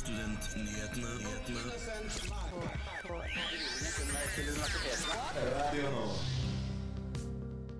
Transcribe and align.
Studentnyhetene. 0.00 1.10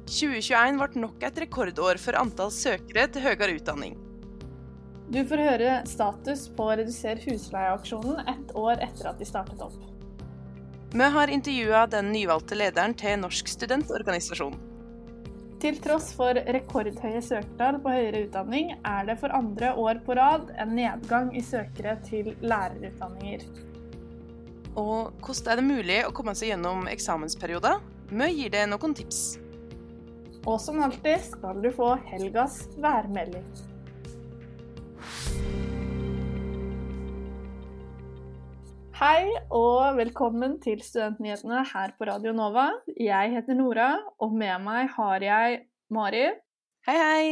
2021 0.04 0.80
ble 0.82 1.00
nok 1.00 1.24
et 1.24 1.40
rekordår 1.46 2.00
for 2.02 2.18
antall 2.20 2.52
søkere 2.52 3.06
til 3.14 3.24
høyere 3.24 3.56
utdanning. 3.56 3.96
Du 5.10 5.22
får 5.26 5.44
høre 5.46 5.78
status 5.88 6.44
på 6.58 6.68
Redusere 6.68 7.24
husleieaksjonen 7.24 8.28
ett 8.28 8.52
år 8.52 8.84
etter 8.84 9.14
at 9.14 9.18
de 9.18 9.26
startet 9.26 9.64
opp. 9.64 9.80
Vi 10.92 11.12
har 11.16 11.32
intervjua 11.32 11.86
den 11.88 12.12
nyvalgte 12.12 12.58
lederen 12.58 12.92
til 13.00 13.16
Norsk 13.24 13.48
studentorganisasjon. 13.48 14.69
Til 15.60 15.76
tross 15.84 16.14
for 16.16 16.38
rekordhøye 16.54 17.20
søkertall 17.20 17.76
på 17.84 17.92
høyere 17.92 18.22
utdanning, 18.24 18.70
er 18.80 19.04
det 19.10 19.18
for 19.20 19.34
andre 19.36 19.74
år 19.76 20.00
på 20.06 20.16
rad 20.16 20.48
en 20.56 20.72
nedgang 20.72 21.34
i 21.36 21.42
søkere 21.44 21.98
til 22.06 22.30
lærerutdanninger. 22.40 23.44
Og 24.80 25.12
hvordan 25.20 25.52
er 25.52 25.60
det 25.60 25.66
mulig 25.66 25.98
å 26.06 26.14
komme 26.16 26.32
seg 26.38 26.54
gjennom 26.54 26.88
eksamensperioder? 26.88 27.76
Vi 28.08 28.30
gir 28.38 28.54
deg 28.54 28.70
noen 28.72 28.96
tips. 28.96 29.20
Og 30.48 30.56
som 30.64 30.80
alltid 30.80 31.28
skal 31.28 31.60
du 31.60 31.68
få 31.76 31.92
helgas 32.08 32.62
værmelding. 32.80 33.44
Hei 39.00 39.30
og 39.56 39.96
velkommen 39.96 40.58
til 40.60 40.82
Studentnyhetene 40.84 41.62
her 41.70 41.94
på 41.96 42.04
Radio 42.04 42.34
Nova. 42.36 42.66
Jeg 43.00 43.30
heter 43.32 43.56
Nora, 43.56 43.94
og 44.20 44.34
med 44.36 44.60
meg 44.60 44.90
har 44.92 45.24
jeg 45.24 45.54
Mari. 45.88 46.26
Hei, 46.84 46.96
hei! 46.98 47.30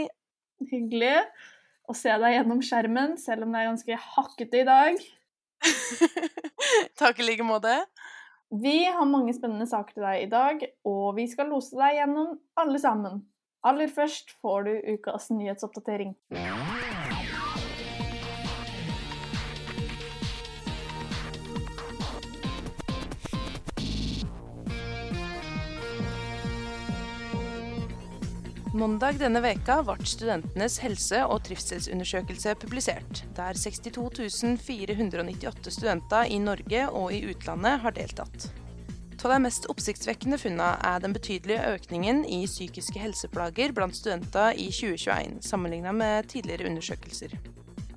Hyggelig 0.71 1.19
å 1.85 1.93
se 1.93 2.15
deg 2.25 2.39
gjennom 2.39 2.63
skjermen, 2.65 3.19
selv 3.21 3.45
om 3.45 3.53
det 3.53 3.61
er 3.61 3.69
ganske 3.69 3.99
hakkete 4.15 4.63
i 4.63 4.65
dag. 4.71 5.05
Takk 7.03 7.21
i 7.21 7.29
like 7.29 7.45
måte. 7.45 7.77
Vi 8.49 8.79
har 8.89 9.13
mange 9.13 9.37
spennende 9.37 9.69
saker 9.69 9.99
til 9.99 10.09
deg 10.09 10.25
i 10.25 10.33
dag, 10.33 10.65
og 10.89 11.19
vi 11.21 11.29
skal 11.29 11.53
lose 11.53 11.77
deg 11.77 12.01
gjennom 12.01 12.33
alle 12.65 12.81
sammen. 12.81 13.27
Aller 13.69 13.93
først 13.93 14.33
får 14.41 14.71
du 14.71 14.73
ukas 14.97 15.29
nyhetsoppdatering. 15.37 16.17
Mandag 28.79 29.17
denne 29.19 29.41
veka 29.43 29.81
ble 29.83 30.05
studentenes 30.07 30.77
helse- 30.79 31.25
og 31.27 31.41
trivselsundersøkelse 31.49 32.53
publisert, 32.63 33.25
der 33.35 33.59
62 33.59 34.55
498 34.63 35.73
studenter 35.75 36.31
i 36.31 36.39
Norge 36.39 36.85
og 36.87 37.11
i 37.11 37.25
utlandet 37.27 37.83
har 37.83 37.97
deltatt. 37.97 38.47
Av 39.19 39.35
de 39.35 39.41
mest 39.43 39.67
oppsiktsvekkende 39.73 40.39
funnene 40.39 40.71
er 40.93 41.03
den 41.03 41.17
betydelige 41.17 41.75
økningen 41.75 42.23
i 42.23 42.45
psykiske 42.47 43.03
helseplager 43.03 43.75
blant 43.75 43.99
studenter 43.99 44.55
i 44.55 44.71
2021, 44.71 45.41
sammenlignet 45.43 45.99
med 45.99 46.31
tidligere 46.31 46.71
undersøkelser. 46.71 47.35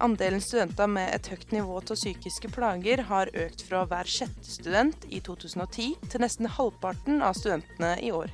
Andelen 0.01 0.41
studenter 0.41 0.89
med 0.89 1.13
et 1.13 1.29
høyt 1.29 1.51
nivå 1.53 1.77
av 1.77 1.93
psykiske 1.93 2.49
plager 2.57 3.05
har 3.11 3.29
økt 3.37 3.67
fra 3.69 3.85
hver 3.85 4.09
sjette 4.09 4.49
student 4.49 5.05
i 5.13 5.21
2010 5.21 5.91
til 6.09 6.25
nesten 6.25 6.49
halvparten 6.49 7.21
av 7.21 7.37
studentene 7.37 7.99
i 8.01 8.09
år. 8.09 8.33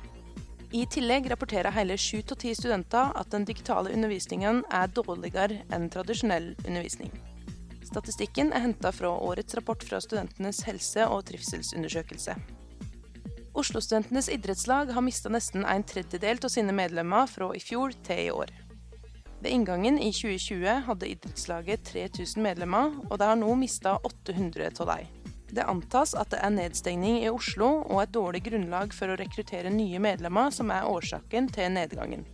I 0.70 0.86
tillegg 0.86 1.30
rapporterer 1.30 1.72
hele 1.72 1.96
sju 1.96 2.18
av 2.30 2.36
ti 2.42 2.50
studenter 2.54 3.14
at 3.16 3.30
den 3.32 3.46
digitale 3.48 3.88
undervisningen 3.96 4.60
er 4.68 4.90
dårligere 4.92 5.62
enn 5.72 5.88
tradisjonell 5.88 6.50
undervisning. 6.66 7.14
Statistikken 7.88 8.52
er 8.52 8.66
henta 8.66 8.92
fra 8.92 9.14
årets 9.16 9.56
rapport 9.56 9.80
fra 9.80 10.00
Studentenes 10.04 10.60
helse- 10.68 11.08
og 11.08 11.24
trivselsundersøkelse. 11.30 12.36
Oslo-studentenes 13.56 14.28
idrettslag 14.28 14.92
har 14.92 15.06
mista 15.06 15.32
nesten 15.32 15.64
en 15.64 15.86
tredjedel 15.88 16.44
av 16.44 16.52
sine 16.52 16.76
medlemmer 16.76 17.24
fra 17.32 17.48
i 17.56 17.64
fjor 17.64 17.96
til 18.04 18.26
i 18.26 18.30
år. 18.30 18.52
Ved 19.40 19.54
inngangen 19.54 19.96
i 19.96 20.12
2020 20.12 20.82
hadde 20.84 21.08
idrettslaget 21.14 21.88
3000 21.88 22.44
medlemmer, 22.44 22.92
og 23.08 23.16
de 23.16 23.30
har 23.30 23.40
nå 23.40 23.54
mista 23.56 23.96
800 24.04 24.74
av 24.84 24.92
dem. 24.92 25.17
Det 25.48 25.64
antas 25.64 26.12
at 26.18 26.28
det 26.34 26.42
er 26.44 26.52
nedstengning 26.52 27.22
i 27.22 27.30
Oslo 27.32 27.70
og 27.86 28.02
et 28.02 28.12
dårlig 28.12 28.42
grunnlag 28.50 28.92
for 28.96 29.08
å 29.08 29.16
rekruttere 29.16 29.72
nye 29.72 30.00
medlemmer 30.02 30.52
som 30.54 30.70
er 30.74 30.88
årsaken 30.88 31.48
til 31.54 31.72
nedgangen. 31.72 32.26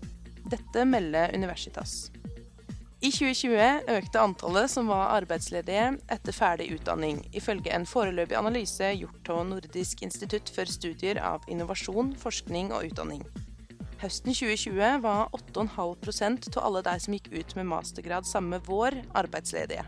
Dette 0.50 0.84
melder 0.84 1.32
Universitas. 1.34 2.10
I 3.04 3.10
2020 3.12 3.90
økte 3.92 4.20
antallet 4.20 4.70
som 4.72 4.88
var 4.88 5.10
arbeidsledige 5.18 5.90
etter 6.08 6.32
ferdig 6.32 6.70
utdanning, 6.72 7.18
ifølge 7.36 7.72
en 7.76 7.84
foreløpig 7.84 8.38
analyse 8.38 8.94
gjort 8.96 9.28
av 9.34 9.42
Nordisk 9.50 10.00
institutt 10.06 10.48
for 10.54 10.70
studier 10.72 11.20
av 11.20 11.44
innovasjon, 11.52 12.14
forskning 12.16 12.72
og 12.72 12.88
utdanning. 12.88 13.20
Høsten 14.00 14.32
2020 14.32 15.04
var 15.04 15.28
8,5% 15.36 16.48
av 16.56 16.64
alle 16.64 16.82
de 16.88 16.96
som 17.04 17.18
gikk 17.18 17.28
ut 17.32 17.54
med 17.60 17.68
mastergrad 17.70 18.26
samme 18.28 18.62
vår, 18.64 18.96
arbeidsledige. 19.16 19.84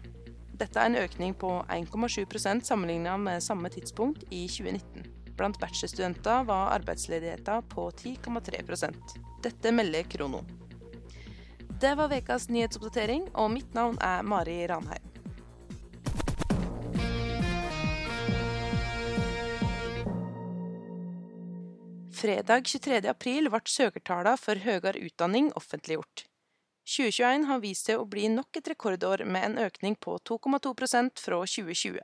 Dette 0.57 0.81
er 0.81 0.89
en 0.89 0.97
økning 1.03 1.35
på 1.37 1.51
1,7% 1.69 2.65
sammenlignet 2.65 3.21
med 3.21 3.43
samme 3.45 3.69
tidspunkt 3.73 4.25
i 4.33 4.47
2019. 4.49 5.05
Blant 5.37 5.59
bachelorstudenter 5.61 6.47
var 6.49 6.71
arbeidsledigheten 6.79 7.67
på 7.69 7.91
10,3% 7.93 9.19
Dette 9.45 9.73
melder 9.73 10.09
Krono. 10.09 10.41
Det 11.81 11.93
var 11.99 12.09
ukas 12.09 12.49
nyhetsoppdatering, 12.49 13.27
og 13.37 13.51
mitt 13.53 13.75
navn 13.77 13.99
er 14.01 14.25
Mari 14.25 14.63
Ranheim. 14.71 15.13
Fredag 22.17 22.65
23. 22.65 23.03
april 23.13 23.51
ble 23.53 23.61
søkertallene 23.69 24.41
for 24.41 24.57
høyere 24.65 25.05
utdanning 25.05 25.53
offentliggjort. 25.61 26.25
2021 26.87 27.49
har 27.49 27.63
vist 27.65 27.89
seg 27.89 27.99
å 27.99 28.07
bli 28.07 28.29
nok 28.31 28.61
et 28.61 28.69
rekordår 28.71 29.25
med 29.27 29.43
en 29.43 29.59
økning 29.67 29.97
på 29.99 30.19
2,2% 30.29 31.19
fra 31.19 31.41
2020. 31.43 31.99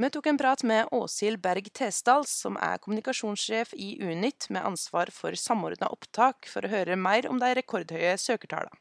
Vi 0.00 0.08
tok 0.14 0.28
en 0.30 0.38
prat 0.40 0.62
med 0.64 0.88
Åshild 0.96 1.42
Berg 1.44 1.66
Tesdal, 1.76 2.24
som 2.24 2.56
er 2.56 2.80
kommunikasjonssjef 2.80 3.74
i 3.76 3.98
Unit 4.00 4.46
med 4.48 4.64
ansvar 4.64 5.12
for 5.12 5.36
samordna 5.36 5.90
opptak, 5.92 6.48
for 6.48 6.64
å 6.64 6.70
høre 6.72 6.96
mer 6.96 7.28
om 7.28 7.42
de 7.42 7.50
rekordhøye 7.58 8.14
søkertallene. 8.16 8.80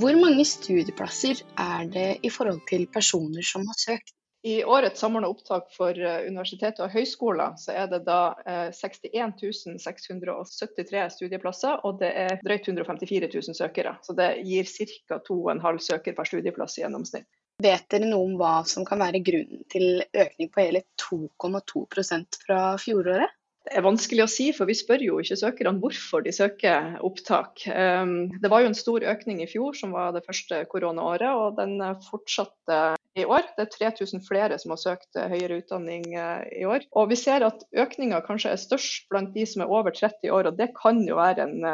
Hvor 0.00 0.16
mange 0.16 0.46
studieplasser 0.48 1.44
er 1.60 1.92
det 1.92 2.08
i 2.24 2.32
forhold 2.32 2.64
til 2.70 2.86
personer 2.88 3.44
som 3.44 3.68
har 3.68 3.76
søkt? 3.76 4.14
I 4.42 4.64
årets 4.64 5.00
samordna 5.00 5.28
opptak 5.30 5.68
for 5.70 5.98
universiteter 6.26 6.88
og 6.88 6.94
høyskoler 6.96 7.54
så 7.62 7.76
er 7.78 7.90
det 7.92 8.00
da 8.08 8.34
61 8.74 9.36
673 9.78 11.14
studieplasser, 11.14 11.84
og 11.86 12.00
det 12.00 12.10
er 12.24 12.40
drøyt 12.42 12.66
154 12.66 13.28
000 13.30 13.54
søkere. 13.54 13.94
Så 14.02 14.16
det 14.18 14.32
gir 14.42 14.66
ca. 14.66 15.20
2,5 15.28 15.78
søker 15.86 16.16
per 16.18 16.26
studieplass 16.26 16.80
i 16.80 16.82
gjennomsnitt. 16.82 17.28
Vet 17.62 17.86
dere 17.92 18.08
noe 18.10 18.26
om 18.26 18.34
hva 18.40 18.54
som 18.66 18.82
kan 18.88 18.98
være 18.98 19.22
grunnen 19.22 19.62
til 19.70 20.02
økning 20.10 20.50
på 20.50 20.64
hele 20.64 20.82
2,2% 20.98 22.40
fra 22.42 22.60
fjoråret? 22.82 23.30
Det 23.62 23.76
er 23.78 23.84
vanskelig 23.84 24.24
å 24.24 24.30
si, 24.30 24.48
for 24.56 24.66
vi 24.66 24.74
spør 24.74 25.04
jo 25.04 25.20
ikke 25.22 25.36
søkerne 25.38 25.78
hvorfor 25.82 26.24
de 26.24 26.32
søker 26.34 26.96
opptak. 27.06 27.62
Det 27.62 28.50
var 28.50 28.64
jo 28.64 28.70
en 28.72 28.76
stor 28.76 29.06
økning 29.12 29.38
i 29.44 29.46
fjor, 29.50 29.76
som 29.78 29.94
var 29.94 30.10
det 30.16 30.24
første 30.26 30.64
koronaåret, 30.72 31.30
og 31.30 31.60
den 31.60 31.78
fortsatte 32.08 32.80
i 33.14 33.24
år. 33.28 33.46
Det 33.54 33.66
er 33.68 33.94
3000 33.94 34.24
flere 34.26 34.58
som 34.58 34.74
har 34.74 34.80
søkt 34.82 35.14
høyere 35.14 35.60
utdanning 35.62 36.08
i 36.10 36.66
år. 36.66 36.88
Og 36.98 37.10
vi 37.12 37.18
ser 37.20 37.46
at 37.46 37.62
økninga 37.70 38.22
kanskje 38.26 38.54
er 38.54 38.60
størst 38.60 39.06
blant 39.12 39.34
de 39.36 39.46
som 39.46 39.62
er 39.62 39.72
over 39.72 39.94
30 39.94 40.32
år, 40.34 40.50
og 40.50 40.58
det 40.58 40.72
kan 40.78 41.02
jo 41.06 41.20
være 41.20 41.46
en 41.46 41.66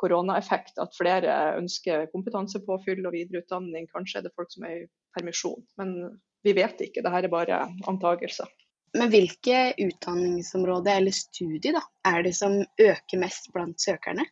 koronaeffekt. 0.00 0.76
At 0.82 0.96
flere 0.98 1.56
ønsker 1.56 2.08
kompetansepåfyll 2.12 3.06
og 3.06 3.16
videreutdanning. 3.16 3.88
Kanskje 3.94 4.20
er 4.20 4.28
det 4.28 4.36
folk 4.36 4.52
som 4.52 4.68
er 4.68 4.82
i 4.82 4.88
permisjon. 5.16 5.62
Men 5.80 5.96
vi 6.44 6.56
vet 6.56 6.84
ikke, 6.84 7.04
dette 7.04 7.24
er 7.24 7.32
bare 7.32 7.64
antagelser. 7.88 8.50
Men 8.98 9.10
hvilke 9.12 9.58
utdanningsområder 9.78 10.98
eller 10.98 11.14
studier 11.14 11.76
da, 11.78 11.82
er 12.10 12.24
det 12.26 12.34
som 12.34 12.58
øker 12.80 13.20
mest 13.22 13.50
blant 13.54 13.80
søkerne? 13.82 14.24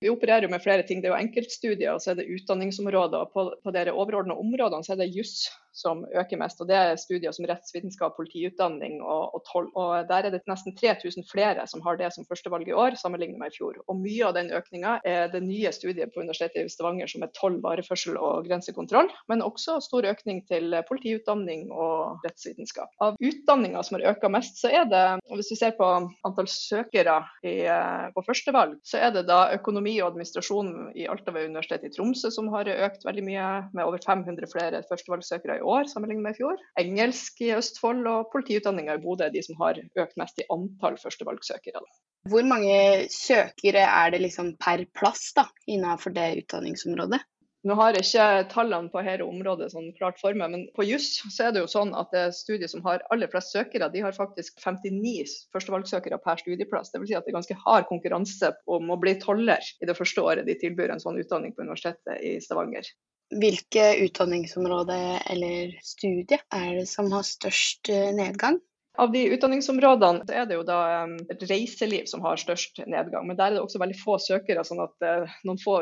Vi 0.00 0.10
opererer 0.12 0.50
med 0.50 0.62
flere 0.62 0.84
ting. 0.86 1.00
Det 1.02 1.08
er 1.08 1.16
jo 1.16 1.22
enkeltstudier 1.24 1.94
og 1.96 2.02
så 2.02 2.12
er 2.12 2.20
det 2.20 2.28
utdanningsområder. 2.30 3.26
På, 3.32 3.46
på 3.64 3.74
de 3.74 3.84
overordnede 3.90 4.38
områdene 4.38 4.86
så 4.86 4.94
er 4.94 5.02
det 5.02 5.14
juss 5.16 5.48
som 5.74 6.04
øker 6.14 6.38
mest. 6.40 6.60
og 6.62 6.68
Det 6.70 6.76
er 6.78 6.96
studier 7.00 7.34
som 7.34 7.46
rettsvitenskap, 7.50 8.16
politiutdanning 8.16 9.00
og, 9.02 9.34
og 9.34 9.44
toll. 9.50 9.68
Og 9.74 10.08
Der 10.08 10.28
er 10.28 10.34
det 10.34 10.42
nesten 10.50 10.76
3000 10.78 11.26
flere 11.30 11.66
som 11.70 11.82
har 11.84 11.98
det 11.98 12.12
som 12.14 12.26
førstevalg 12.28 12.68
i 12.68 12.76
år, 12.76 12.98
sammenlignet 13.00 13.38
med 13.40 13.52
i 13.52 13.56
fjor. 13.58 13.80
Og 13.88 13.98
Mye 14.04 14.28
av 14.28 14.34
den 14.36 14.52
økninga 14.54 14.98
er 15.04 15.28
det 15.32 15.42
nye 15.44 15.72
studiet 15.74 16.14
på 16.14 16.22
Universitetet 16.22 16.68
i 16.68 16.72
Stavanger 16.72 17.10
som 17.10 17.24
er 17.24 17.32
toll, 17.36 17.58
vareførsel 17.64 18.18
og 18.20 18.48
grensekontroll, 18.48 19.10
men 19.30 19.44
også 19.44 19.78
stor 19.84 20.06
økning 20.08 20.42
til 20.48 20.76
politiutdanning 20.88 21.70
og 21.72 22.24
rettsvitenskap. 22.26 22.92
Av 23.04 23.18
utdanninga 23.18 23.82
som 23.82 23.98
har 23.98 24.12
økt 24.12 24.28
mest, 24.32 24.60
så 24.60 24.70
er 24.72 24.86
det, 24.88 25.04
hvis 25.28 25.52
vi 25.52 25.58
ser 25.60 25.74
på 25.78 25.88
antall 26.24 26.48
søkere 26.50 27.18
i, 27.42 27.66
eh, 27.66 28.06
på 28.14 28.24
førstevalg, 28.26 28.78
så 28.86 29.00
er 29.06 29.14
det 29.14 29.26
da 29.28 29.50
økonomi 29.56 29.96
og 30.00 30.12
administrasjon 30.12 30.92
i 30.94 31.08
Alta 31.10 31.34
ved 31.34 31.50
Universitetet 31.50 31.90
i 31.90 31.96
Tromsø 31.96 32.30
som 32.32 32.48
har 32.54 32.70
økt 32.70 33.04
veldig 33.04 33.24
mye, 33.24 33.48
med 33.74 33.84
over 33.84 34.00
500 34.04 34.48
flere 34.50 34.82
førstevalgssøkere 34.88 35.58
i 35.58 35.63
år 35.64 35.88
sammenlignet 35.90 36.24
med 36.24 36.36
i 36.36 36.40
fjor. 36.42 36.62
Engelsk 36.80 37.42
i 37.44 37.52
Østfold 37.56 38.06
og 38.10 38.30
politiutdanninga 38.32 38.96
i 38.98 39.02
Bodø 39.02 39.26
er 39.26 39.34
de 39.34 39.42
som 39.44 39.58
har 39.60 39.80
økt 39.80 40.18
mest 40.20 40.40
i 40.42 40.48
antall 40.54 40.98
førstevalgsøkere. 41.02 41.82
Hvor 42.30 42.46
mange 42.48 42.76
søkere 43.12 43.84
er 43.84 44.14
det 44.14 44.22
liksom 44.24 44.54
per 44.60 44.86
plass 44.96 45.32
da, 45.36 45.48
innenfor 45.68 46.14
det 46.16 46.30
utdanningsområdet? 46.44 47.20
Nå 47.64 47.72
har 47.78 47.96
jeg 47.96 48.04
ikke 48.04 48.48
tallene 48.52 48.92
på 48.92 49.00
dette 49.06 49.24
området 49.24 49.70
sånn 49.72 49.86
klart 49.96 50.18
for 50.20 50.36
meg, 50.36 50.50
men 50.52 50.66
på 50.76 50.84
juss 50.84 51.06
så 51.32 51.46
er 51.46 51.54
det 51.54 51.62
jo 51.62 51.70
sånn 51.72 51.94
at 51.96 52.10
det 52.12 52.26
studiet 52.36 52.68
som 52.68 52.84
har 52.84 53.00
aller 53.14 53.30
flest 53.32 53.54
søkere, 53.54 53.88
de 53.88 54.02
har 54.04 54.12
faktisk 54.12 54.60
59 54.60 55.32
førstevalgsøkere 55.54 56.18
per 56.20 56.42
studieplass. 56.42 56.92
Dvs. 56.92 57.08
Si 57.08 57.16
at 57.16 57.24
det 57.24 57.32
er 57.32 57.38
ganske 57.38 57.56
hard 57.62 57.88
konkurranse 57.88 58.52
om 58.68 58.92
å 58.92 58.98
bli 59.00 59.16
toller 59.22 59.64
i 59.80 59.88
det 59.88 59.96
første 59.96 60.20
året 60.20 60.44
de 60.44 60.58
tilbyr 60.60 60.92
en 60.92 61.00
sånn 61.00 61.16
utdanning 61.22 61.56
på 61.56 61.64
Universitetet 61.64 62.20
i 62.20 62.36
Stavanger. 62.44 62.92
Hvilke 63.40 63.88
utdanningsområder 64.04 65.24
eller 65.32 65.74
studier 65.82 66.44
er 66.54 66.70
det 66.78 66.86
som 66.90 67.10
har 67.14 67.26
størst 67.26 67.90
eh, 67.90 68.12
nedgang? 68.14 68.60
Av 68.94 69.10
de 69.10 69.24
utdanningsområdene 69.34 70.22
så 70.22 70.34
er 70.38 70.44
det 70.46 70.54
jo 70.54 70.64
da 70.66 70.76
um, 71.02 71.16
reiseliv 71.50 72.06
som 72.06 72.22
har 72.22 72.38
størst 72.38 72.78
nedgang. 72.86 73.26
Men 73.26 73.38
der 73.38 73.48
er 73.48 73.56
det 73.56 73.64
også 73.64 73.80
veldig 73.82 73.96
få 73.98 74.20
søkere, 74.22 74.62
sånn 74.66 74.84
at 74.84 74.94
uh, 75.02 75.32
noen 75.48 75.58
få 75.58 75.80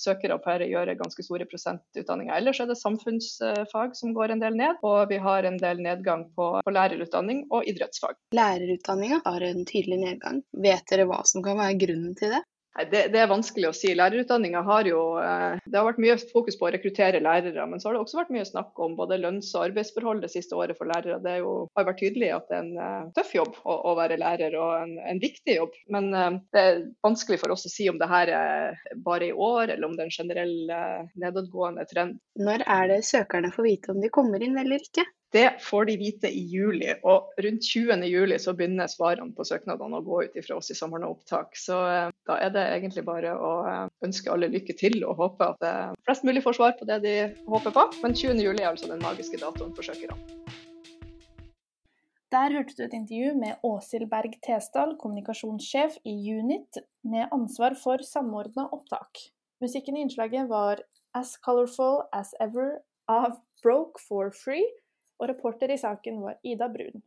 søkere 0.00 0.38
per 0.40 0.64
gjør 0.64 0.94
ganske 0.96 1.26
store 1.26 1.44
prosentutdanninger. 1.50 2.32
Ellers 2.38 2.62
er 2.64 2.70
det 2.70 2.78
samfunnsfag 2.80 3.92
som 3.98 4.16
går 4.16 4.32
en 4.32 4.44
del 4.46 4.56
ned, 4.56 4.80
og 4.80 5.12
vi 5.12 5.20
har 5.20 5.44
en 5.44 5.60
del 5.60 5.84
nedgang 5.84 6.24
på, 6.32 6.48
på 6.64 6.74
lærerutdanning 6.78 7.44
og 7.52 7.68
idrettsfag. 7.68 8.16
Lærerutdanninga 8.38 9.20
har 9.28 9.44
en 9.44 9.68
tydelig 9.68 10.00
nedgang. 10.06 10.40
Vet 10.64 10.88
dere 10.88 11.04
hva 11.10 11.20
som 11.28 11.44
kan 11.44 11.60
være 11.60 11.76
grunnen 11.84 12.16
til 12.16 12.32
det? 12.38 12.44
Det, 12.74 13.04
det, 13.14 13.20
er 13.22 13.30
vanskelig 13.30 13.68
å 13.68 13.74
si. 13.76 13.92
Lærerutdanninga 13.94 14.64
har 14.66 14.88
jo 14.88 15.00
eh, 15.22 15.60
Det 15.62 15.78
har 15.78 15.86
vært 15.86 16.00
mye 16.02 16.16
fokus 16.32 16.56
på 16.58 16.66
å 16.66 16.72
rekruttere 16.74 17.20
lærere, 17.22 17.66
men 17.70 17.78
så 17.78 17.88
har 17.88 17.96
det 17.96 18.02
også 18.02 18.18
vært 18.18 18.32
mye 18.34 18.46
snakk 18.48 18.80
om 18.82 18.96
både 18.98 19.20
lønns- 19.22 19.52
og 19.54 19.68
arbeidsforhold 19.68 20.24
det 20.24 20.32
siste 20.32 20.58
året 20.58 20.78
for 20.78 20.90
lærere. 20.90 21.20
Det 21.22 21.36
jo, 21.38 21.54
har 21.78 21.86
vært 21.86 22.02
tydelig 22.02 22.32
at 22.34 22.50
det 22.50 22.58
er 22.58 22.64
en 22.64 22.74
uh, 22.80 23.12
tøff 23.14 23.30
jobb 23.36 23.54
å, 23.62 23.78
å, 23.92 23.94
være 24.00 24.18
lærer, 24.18 24.58
og 24.58 24.74
en, 24.80 24.96
en 25.06 25.22
viktig 25.22 25.58
jobb. 25.60 25.78
Men 25.94 26.10
uh, 26.10 26.40
det 26.54 26.64
er 26.64 26.82
vanskelig 27.06 27.38
for 27.44 27.54
oss 27.54 27.68
å 27.68 27.72
si 27.72 27.86
om 27.92 28.00
det 28.02 28.10
her 28.10 28.34
er 28.34 28.82
bare 29.06 29.30
i 29.30 29.34
år, 29.34 29.76
eller 29.76 29.86
om 29.86 29.94
det 29.94 30.08
er 30.08 30.10
en 30.10 30.18
generell 30.18 30.56
nedadgående 31.14 31.86
trend. 31.90 32.18
Når 32.42 32.66
er 32.66 32.90
det 32.90 33.04
søkerne 33.06 33.54
får 33.54 33.70
vite 33.70 33.94
om 33.94 34.02
de 34.02 34.10
kommer 34.14 34.42
inn 34.42 34.58
eller 34.58 34.82
ikke? 34.82 35.06
Det 35.34 35.56
får 35.60 35.84
de 35.84 35.96
vite 35.98 36.28
i 36.30 36.40
juli, 36.46 36.92
og 37.02 37.32
rundt 37.42 37.64
20. 37.66 38.04
juli 38.06 38.36
så 38.38 38.52
begynner 38.54 38.86
svarene 38.86 39.34
på 39.34 39.42
søknadene 39.42 39.98
å 39.98 40.04
gå 40.06 40.20
ut 40.28 40.36
ifra 40.38 40.60
oss 40.60 40.70
i 40.70 40.76
Samordna 40.78 41.08
opptak. 41.10 41.56
Så 41.58 41.74
eh, 41.90 42.12
da 42.30 42.36
er 42.38 42.52
det 42.54 42.62
egentlig 42.76 43.02
bare 43.02 43.32
å 43.34 43.48
eh, 43.66 43.80
ønske 44.06 44.30
alle 44.30 44.46
lykke 44.52 44.76
til 44.78 45.00
og 45.02 45.18
håpe 45.18 45.48
at 45.56 45.66
eh, 45.66 45.96
flest 46.06 46.22
mulig 46.22 46.44
får 46.44 46.54
svar 46.60 46.76
på 46.78 46.86
det 46.86 47.00
de 47.02 47.14
håper 47.50 47.74
på. 47.74 47.84
Men 48.04 48.14
20. 48.14 48.44
juli 48.44 48.62
er 48.62 48.68
altså 48.68 48.92
den 48.92 49.02
magiske 49.02 49.40
datoen 49.42 49.74
for 49.74 49.88
søkerne. 49.88 50.14
Der 52.30 52.54
hørte 52.54 52.78
du 52.78 52.84
et 52.86 52.94
intervju 52.94 53.34
med 53.42 53.66
Åshild 53.66 54.06
Berg 54.14 54.38
Tesdal, 54.46 54.94
kommunikasjonssjef 55.02 55.98
i 56.06 56.14
Unit, 56.30 56.78
med 57.02 57.34
ansvar 57.34 57.74
for 57.82 58.06
samordna 58.06 58.68
opptak. 58.70 59.18
Musikken 59.58 59.98
i 59.98 60.06
innslaget 60.06 60.46
var 60.54 60.86
As 61.18 61.34
Colorful 61.42 62.04
As 62.14 62.36
Ever 62.38 62.76
av 63.10 63.40
Broke 63.66 63.98
for 64.06 64.30
Free 64.30 64.70
og 65.20 65.28
reporter 65.30 65.70
i 65.74 65.78
saken 65.80 66.20
var 66.24 66.38
Ida 66.42 66.68
Brun. 66.68 67.02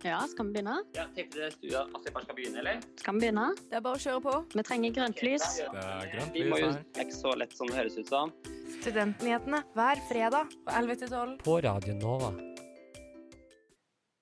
Ja, 0.00 0.22
skal 0.30 0.46
vi 0.48 0.54
begynne? 0.54 0.78
Ja, 0.96 1.04
Tenkte 1.12 1.36
du 1.36 1.44
at 1.44 2.04
jeg 2.06 2.12
bare 2.14 2.24
skal 2.24 2.36
begynne, 2.38 2.62
eller? 2.62 2.78
Skal 2.96 3.14
vi 3.18 3.20
begynne? 3.26 3.48
Det 3.68 3.76
er 3.76 3.82
bare 3.84 3.98
å 3.98 4.00
kjøre 4.00 4.22
på. 4.24 4.36
Vi 4.56 4.64
trenger 4.64 4.94
grønt 4.96 5.20
lys. 5.26 5.44
Det 5.60 5.82
er 5.82 6.06
grønt 6.14 6.32
Vi 6.38 6.44
lys 6.46 6.50
må 6.54 6.60
jo 6.62 6.70
her. 6.70 6.78
det 6.80 7.02
er 7.02 7.08
ikke 7.08 7.18
så 7.18 7.34
lett 7.36 7.56
som 7.58 7.68
det 7.68 7.76
høres 7.76 7.98
ut 8.00 8.08
som. 8.08 8.32
Studentnyhetene 8.80 9.60
hver 9.76 10.00
fredag 10.08 10.54
på 10.64 10.78
11 10.78 11.02
til 11.02 11.12
12. 11.12 11.34
På 11.44 11.58
Radio 11.66 11.98
Nova. 12.00 12.30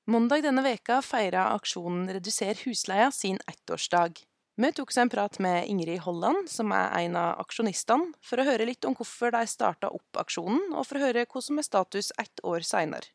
Mandag 0.08 0.42
denne 0.42 0.64
veka 0.64 0.98
feira 1.04 1.50
aksjonen 1.54 2.08
Reduser 2.10 2.58
husleia 2.64 3.10
sin 3.14 3.38
ettårsdag. 3.46 4.18
Vi 4.58 4.72
tok 4.74 4.90
seg 4.90 5.04
en 5.04 5.10
prat 5.12 5.36
med 5.38 5.68
Ingrid 5.70 6.00
Holland, 6.02 6.48
som 6.50 6.72
er 6.74 6.88
en 6.98 7.14
av 7.20 7.38
aksjonistene, 7.44 8.10
for 8.26 8.42
å 8.42 8.46
høre 8.48 8.64
litt 8.66 8.82
om 8.88 8.96
hvorfor 8.98 9.30
de 9.30 9.44
starta 9.46 9.86
opp 9.94 10.18
aksjonen, 10.18 10.72
og 10.74 10.82
for 10.88 10.98
å 10.98 11.04
høre 11.04 11.22
hva 11.30 11.42
som 11.46 11.60
er 11.62 11.66
status 11.66 12.10
ett 12.18 12.42
år 12.42 12.66
seinere. 12.66 13.12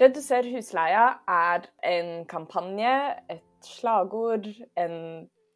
Reduser 0.00 0.44
husleia 0.52 1.06
er 1.24 1.70
en 1.88 2.12
kampanje, 2.28 2.92
et 3.32 3.64
slagord, 3.64 4.50
en 4.76 5.00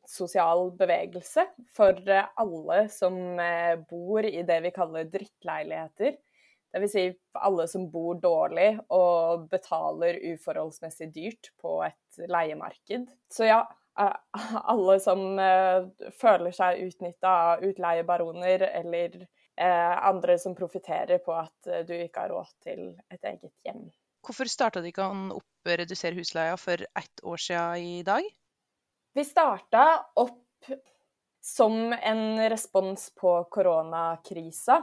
sosial 0.09 0.71
bevegelse 0.81 1.45
for 1.77 2.01
alle 2.09 2.81
som 2.93 3.21
eh, 3.41 3.77
bor 3.89 4.25
i 4.25 4.43
det 4.49 4.59
vi 4.65 4.73
kaller 4.73 5.13
drittleiligheter. 5.13 6.17
Dvs. 6.73 6.97
Si 6.97 7.07
alle 7.37 7.69
som 7.69 7.85
bor 7.93 8.17
dårlig 8.17 8.73
og 8.89 9.45
betaler 9.53 10.25
uforholdsmessig 10.33 11.13
dyrt 11.13 11.53
på 11.61 11.83
et 11.85 12.29
leiemarked. 12.33 13.11
Så 13.29 13.53
ja, 13.53 13.63
alle 14.73 14.99
som 15.00 15.38
eh, 15.38 15.87
føler 16.20 16.55
seg 16.55 16.82
utnytta 16.88 17.35
av 17.55 17.64
utleiebaroner 17.67 18.69
eller 18.73 19.25
andre 19.55 20.35
som 20.43 20.50
profitterer 20.58 21.20
på 21.23 21.31
at 21.31 21.69
du 21.87 21.93
ikke 21.94 22.25
har 22.25 22.32
råd 22.32 22.49
til 22.67 22.88
et 23.06 23.20
eget 23.23 23.52
hjem. 23.62 23.85
Hvorfor 24.26 24.50
starta 24.50 24.81
de 24.82 24.91
ikke 24.91 25.06
opp 25.31 25.70
redusere 25.79 26.19
husleia 26.19 26.56
for 26.58 26.82
ett 26.82 27.23
år 27.23 27.38
siden 27.44 27.85
i 27.87 28.00
dag? 28.02 28.26
Vi 29.14 29.25
starta 29.29 29.85
opp 30.19 30.67
som 31.38 31.94
en 31.94 32.25
respons 32.50 33.12
på 33.14 33.37
koronakrisa. 33.55 34.81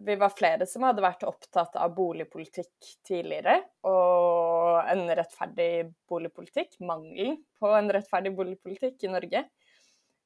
Vi 0.00 0.16
var 0.16 0.32
flere 0.32 0.64
som 0.64 0.88
hadde 0.88 1.04
vært 1.04 1.28
opptatt 1.28 1.76
av 1.76 1.92
boligpolitikk 2.00 2.94
tidligere, 3.04 3.58
og 3.84 4.39
en 4.78 5.04
rettferdig 5.16 5.90
boligpolitikk, 6.10 6.78
mangelen 6.84 7.38
på 7.60 7.72
en 7.76 7.90
rettferdig 7.92 8.32
boligpolitikk 8.36 9.04
i 9.04 9.12
Norge. 9.12 9.44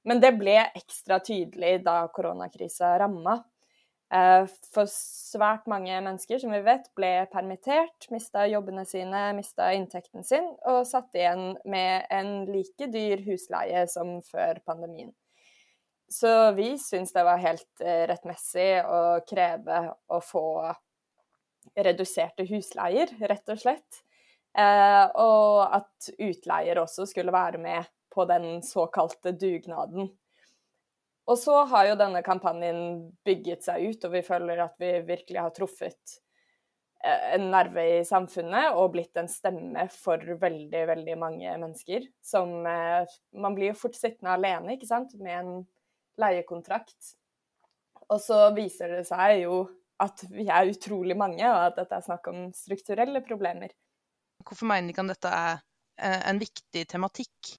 Men 0.05 0.20
det 0.20 0.35
ble 0.37 0.58
ekstra 0.76 1.19
tydelig 1.25 1.79
da 1.87 2.02
koronakrisa 2.12 2.93
ramma. 3.00 3.38
For 4.75 4.87
svært 4.91 5.64
mange 5.70 5.96
mennesker, 6.05 6.38
som 6.38 6.52
vi 6.52 6.61
vet, 6.62 6.87
ble 6.94 7.25
permittert, 7.32 8.06
mista 8.12 8.44
jobbene 8.46 8.85
sine, 8.87 9.23
mista 9.35 9.70
inntekten 9.75 10.26
sin, 10.29 10.46
og 10.69 10.85
satt 10.87 11.17
igjen 11.17 11.56
med 11.64 12.05
en 12.14 12.44
like 12.46 12.91
dyr 12.93 13.25
husleie 13.26 13.87
som 13.91 14.20
før 14.29 14.61
pandemien. 14.69 15.11
Så 16.12 16.52
vi 16.55 16.75
syns 16.79 17.14
det 17.17 17.25
var 17.26 17.41
helt 17.43 17.85
rettmessig 18.12 18.85
å 18.87 19.00
kreve 19.26 19.81
å 20.13 20.20
få 20.22 20.46
reduserte 21.74 22.44
husleier, 22.46 23.10
rett 23.24 23.51
og 23.51 23.58
slett. 23.58 24.05
Og 24.55 25.75
at 25.75 26.11
utleier 26.15 26.79
også 26.79 27.08
skulle 27.11 27.34
være 27.34 27.58
med 27.58 27.89
på 28.15 28.27
den 28.31 28.63
såkalte 28.63 29.32
dugnaden. 29.34 30.13
Og 31.25 31.39
så 31.41 31.63
har 31.70 31.89
jo 31.89 31.96
denne 31.99 32.20
kampanjen 32.23 33.08
bygget 33.25 33.65
seg 33.65 33.89
ut, 33.89 34.05
og 34.05 34.13
vi 34.13 34.23
føler 34.27 34.61
at 34.67 34.77
vi 34.79 34.93
virkelig 35.08 35.41
har 35.41 35.55
truffet 35.56 36.19
en 37.05 37.51
nerve 37.53 37.82
i 37.99 38.05
samfunnet 38.08 38.79
og 38.79 38.94
blitt 38.94 39.17
en 39.20 39.29
stemme 39.29 39.82
for 39.93 40.20
veldig, 40.41 40.82
veldig 40.89 41.17
mange 41.20 41.56
mennesker. 41.61 42.06
Som 42.25 42.63
Man 42.65 43.56
blir 43.56 43.73
jo 43.73 43.81
fort 43.82 43.96
sittende 43.99 44.37
alene, 44.37 44.77
ikke 44.77 44.89
sant, 44.89 45.17
med 45.20 45.37
en 45.41 45.55
leiekontrakt. 46.20 47.15
Og 48.13 48.20
så 48.20 48.46
viser 48.56 48.99
det 48.99 49.06
seg 49.08 49.43
jo 49.43 49.65
at 50.03 50.25
vi 50.29 50.46
er 50.51 50.69
utrolig 50.69 51.17
mange, 51.17 51.44
og 51.49 51.61
at 51.70 51.79
dette 51.81 51.96
er 51.96 52.05
snakk 52.05 52.29
om 52.32 52.46
strukturelle 52.56 53.25
problemer. 53.25 53.73
Hvorfor 54.44 54.69
mener 54.69 54.89
de 54.89 54.94
ikke 54.94 55.05
at 55.06 55.13
dette 55.15 55.34
er 56.05 56.27
en 56.31 56.41
viktig 56.43 56.84
tematikk? 56.91 57.55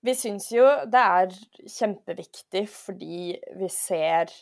Vi 0.00 0.14
syns 0.16 0.46
jo 0.54 0.64
det 0.88 1.00
er 1.00 1.34
kjempeviktig 1.68 2.64
fordi 2.72 3.34
vi 3.60 3.68
ser 3.72 4.32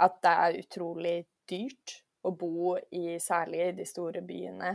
at 0.00 0.20
det 0.24 0.34
er 0.46 0.60
utrolig 0.62 1.16
dyrt 1.50 1.98
å 2.24 2.32
bo 2.32 2.74
i 2.96 3.18
særlig 3.20 3.74
de 3.76 3.84
store 3.88 4.22
byene 4.24 4.72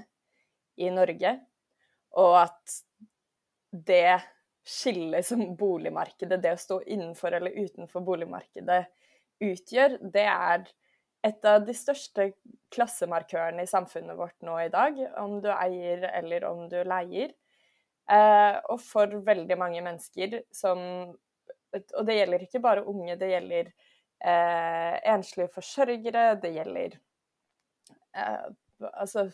i 0.80 0.92
Norge, 0.94 1.32
og 2.22 2.36
at 2.44 2.76
det 3.74 4.20
skillet 4.70 5.26
som 5.26 5.42
boligmarkedet, 5.58 6.38
det 6.42 6.54
å 6.54 6.62
stå 6.62 6.80
innenfor 6.86 7.36
eller 7.36 7.58
utenfor 7.58 8.06
boligmarkedet, 8.06 8.84
utgjør, 9.44 9.98
det 10.14 10.28
er 10.30 10.68
et 11.26 11.46
av 11.46 11.66
de 11.68 11.74
største 11.76 12.30
klassemarkørene 12.74 13.66
i 13.66 13.70
samfunnet 13.70 14.18
vårt 14.18 14.38
nå 14.46 14.56
i 14.64 14.72
dag, 14.72 15.00
om 15.20 15.40
du 15.44 15.50
eier 15.52 16.06
eller 16.14 16.46
om 16.48 16.66
du 16.72 16.78
leier. 16.88 17.34
Eh, 18.10 18.56
og 18.72 18.80
for 18.82 19.20
veldig 19.26 19.58
mange 19.60 19.84
mennesker 19.86 20.40
som 20.56 20.80
Og 21.70 22.06
det 22.08 22.16
gjelder 22.16 22.42
ikke 22.42 22.62
bare 22.64 22.82
unge, 22.90 23.14
det 23.22 23.28
gjelder 23.30 23.68
eh, 23.70 24.96
enslige 25.12 25.52
forsørgere, 25.54 26.24
det 26.42 26.50
gjelder 26.56 26.96
eh, 28.16 28.48
Altså, 28.96 29.28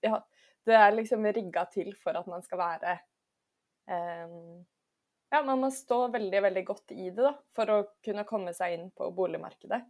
ja, 0.00 0.20
det 0.64 0.76
er 0.78 0.94
liksom 0.94 1.26
rigga 1.36 1.66
til 1.74 1.90
for 1.98 2.16
at 2.16 2.28
man 2.30 2.44
skal 2.46 2.62
være 2.62 2.94
eh, 3.90 4.38
Ja, 5.32 5.42
man 5.44 5.60
må 5.60 5.70
stå 5.74 6.06
veldig, 6.14 6.42
veldig 6.46 6.64
godt 6.68 6.96
i 6.96 7.10
det 7.10 7.22
da, 7.24 7.34
for 7.56 7.72
å 7.72 7.78
kunne 8.04 8.24
komme 8.28 8.56
seg 8.56 8.78
inn 8.78 8.88
på 8.96 9.10
boligmarkedet. 9.16 9.82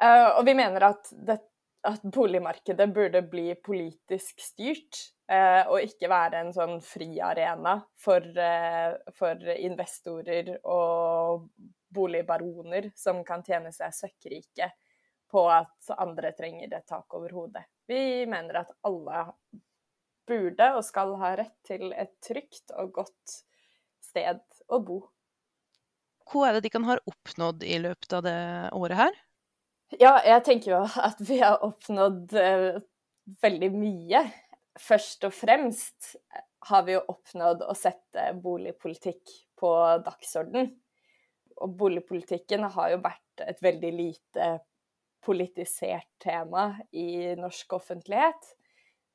Uh, 0.00 0.38
og 0.38 0.44
vi 0.48 0.54
mener 0.56 0.86
at, 0.90 1.10
det, 1.12 1.36
at, 1.84 2.02
boligmarkedet 2.02 2.86
burde 2.94 3.20
bli 3.28 3.52
politisk 3.60 4.40
styrt, 4.40 5.00
uh, 5.32 5.68
og 5.68 5.84
ikke 5.84 6.08
være 6.08 6.40
en 6.40 6.54
sånn 6.56 6.78
friarena 6.84 7.76
for, 8.00 8.24
uh, 8.24 8.96
for 9.16 9.50
investorer 9.56 10.54
og 10.64 11.50
boligbaroner 11.92 12.92
som 12.96 13.20
kan 13.26 13.44
tjene 13.44 13.74
seg 13.76 13.92
søkkrike 13.92 14.70
på 15.30 15.44
at 15.52 15.92
andre 16.00 16.32
trenger 16.34 16.72
et 16.72 16.86
tak 16.88 17.14
over 17.14 17.34
hodet. 17.34 17.66
Vi 17.86 18.24
mener 18.30 18.62
at 18.62 18.72
alle 18.86 19.26
burde 20.30 20.72
og 20.76 20.84
skal 20.86 21.14
ha 21.20 21.34
rett 21.38 21.56
til 21.66 21.90
et 21.92 22.12
trygt 22.24 22.72
og 22.78 22.92
godt 23.00 23.40
sted 24.10 24.42
å 24.70 24.80
bo. 24.82 25.00
Hva 26.30 26.48
er 26.48 26.56
det 26.56 26.66
de 26.66 26.72
kan 26.72 26.86
ha 26.86 26.98
oppnådd 27.10 27.64
i 27.66 27.78
løpet 27.82 28.14
av 28.14 28.26
det 28.26 28.38
året 28.76 28.98
her? 29.00 29.18
Ja, 29.98 30.12
jeg 30.22 30.44
tenker 30.46 30.76
jo 30.76 30.80
at 31.02 31.18
vi 31.26 31.40
har 31.42 31.64
oppnådd 31.66 32.34
uh, 32.38 32.78
veldig 33.42 33.70
mye. 33.74 34.22
Først 34.78 35.26
og 35.26 35.34
fremst 35.34 36.14
har 36.70 36.84
vi 36.86 36.94
jo 36.94 37.02
oppnådd 37.10 37.64
å 37.66 37.74
sette 37.74 38.28
boligpolitikk 38.38 39.32
på 39.58 39.72
dagsorden. 40.06 40.70
Og 41.60 41.74
boligpolitikken 41.80 42.68
har 42.76 42.94
jo 42.94 43.02
vært 43.02 43.42
et 43.42 43.58
veldig 43.64 43.90
lite 43.96 44.50
politisert 45.24 46.08
tema 46.22 46.70
i 46.96 47.34
norsk 47.36 47.74
offentlighet. 47.80 48.54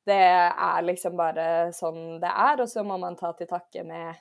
Det 0.06 0.20
er 0.20 0.86
liksom 0.86 1.16
bare 1.18 1.72
sånn 1.74 2.20
det 2.22 2.30
er, 2.30 2.60
og 2.62 2.68
så 2.70 2.84
må 2.86 2.98
man 3.02 3.16
ta 3.18 3.32
til 3.34 3.48
takke 3.50 3.82
med, 3.86 4.20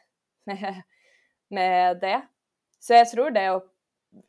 med, 0.50 0.82
med 1.60 2.02
det. 2.02 2.18
Så 2.80 2.96
jeg 2.98 3.12
tror 3.12 3.36
det 3.36 3.50
å 3.52 3.62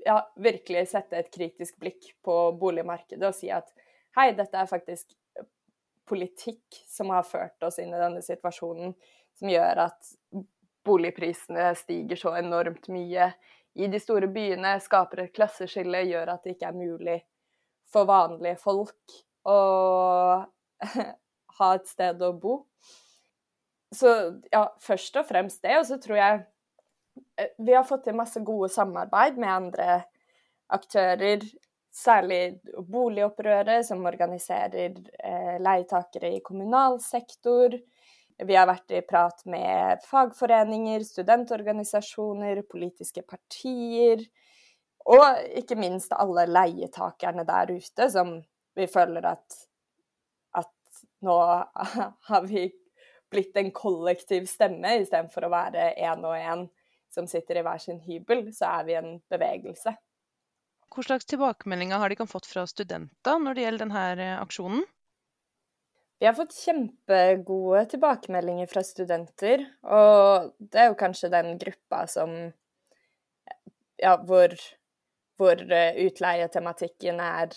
ja, 0.05 0.21
virkelig 0.37 0.89
sette 0.91 1.21
et 1.21 1.31
kritisk 1.35 1.79
blikk 1.83 2.11
på 2.25 2.37
boligmarkedet 2.61 3.29
og 3.29 3.37
si 3.37 3.51
at 3.55 3.69
hei, 4.17 4.31
dette 4.37 4.59
er 4.59 4.71
faktisk 4.71 5.13
politikk 6.07 6.81
som 6.87 7.11
har 7.11 7.27
ført 7.27 7.63
oss 7.67 7.81
inn 7.83 7.93
i 7.95 8.01
denne 8.01 8.23
situasjonen, 8.23 8.95
som 9.39 9.51
gjør 9.51 9.87
at 9.89 10.13
boligprisene 10.87 11.73
stiger 11.79 12.21
så 12.21 12.37
enormt 12.39 12.87
mye 12.95 13.33
i 13.77 13.89
de 13.93 14.01
store 14.01 14.31
byene, 14.33 14.79
skaper 14.81 15.27
et 15.27 15.35
klasseskille, 15.37 16.07
gjør 16.09 16.33
at 16.33 16.47
det 16.47 16.55
ikke 16.55 16.71
er 16.71 16.79
mulig 16.79 17.17
for 17.93 18.09
vanlige 18.09 18.57
folk 18.63 19.19
å 19.47 19.59
ha 21.59 21.73
et 21.75 21.91
sted 21.91 22.23
å 22.23 22.33
bo. 22.41 22.61
Så 23.95 24.11
ja, 24.53 24.67
først 24.83 25.19
og 25.21 25.29
fremst 25.29 25.63
det. 25.63 25.77
Og 25.79 25.87
så 25.89 25.99
tror 26.03 26.19
jeg 26.19 26.41
vi 27.59 27.75
har 27.75 27.85
fått 27.85 28.07
til 28.07 28.17
masse 28.17 28.41
gode 28.45 28.69
samarbeid 28.73 29.39
med 29.41 29.53
andre 29.53 30.01
aktører, 30.73 31.45
særlig 31.97 32.59
Boligopprøret, 32.89 33.87
som 33.89 34.05
organiserer 34.09 34.97
eh, 35.25 35.57
leietakere 35.63 36.35
i 36.37 36.43
kommunal 36.45 36.99
sektor. 37.01 37.77
Vi 38.37 38.57
har 38.57 38.69
vært 38.69 38.93
i 38.93 39.05
prat 39.07 39.41
med 39.49 40.03
fagforeninger, 40.05 41.05
studentorganisasjoner, 41.09 42.61
politiske 42.69 43.25
partier. 43.25 44.27
Og 45.07 45.47
ikke 45.57 45.79
minst 45.79 46.13
alle 46.13 46.45
leietakerne 46.51 47.47
der 47.49 47.73
ute, 47.79 48.11
som 48.13 48.37
vi 48.77 48.89
føler 48.91 49.31
at, 49.31 49.61
at 50.59 51.05
nå 51.25 51.39
har 52.31 52.49
vi 52.51 52.69
blitt 53.33 53.57
en 53.57 53.73
kollektiv 53.75 54.45
stemme 54.51 54.99
istedenfor 55.01 55.47
å 55.47 55.55
være 55.55 55.95
én 55.97 56.27
og 56.27 56.37
én 56.37 56.67
som 57.17 57.29
sitter 57.31 57.61
i 57.61 57.65
hver 57.65 57.81
sin 57.83 58.03
hybel, 58.05 58.45
så 58.55 58.77
er 58.81 58.89
vi 58.89 58.99
en 58.99 59.17
bevegelse. 59.33 59.97
Hva 60.93 61.05
slags 61.05 61.27
tilbakemeldinger 61.29 61.99
har 62.01 62.13
de 62.13 62.29
fått 62.29 62.47
fra 62.49 62.67
studenter 62.69 63.41
når 63.43 63.57
det 63.57 63.65
gjelder 63.65 63.85
denne 63.87 64.05
eh, 64.15 64.37
aksjonen? 64.39 64.85
Vi 66.17 66.25
har 66.25 66.37
fått 66.37 66.55
kjempegode 66.57 67.83
tilbakemeldinger 67.93 68.71
fra 68.71 68.81
studenter, 68.87 69.67
og 69.85 70.55
det 70.59 70.81
er 70.81 70.89
jo 70.89 70.97
kanskje 70.97 71.29
den 71.35 71.59
gruppa 71.61 72.07
som 72.09 72.33
ja, 74.01 74.15
hvor, 74.25 74.55
hvor 75.37 75.61
eh, 75.61 75.99
utleietematikken 76.07 77.21
er, 77.21 77.53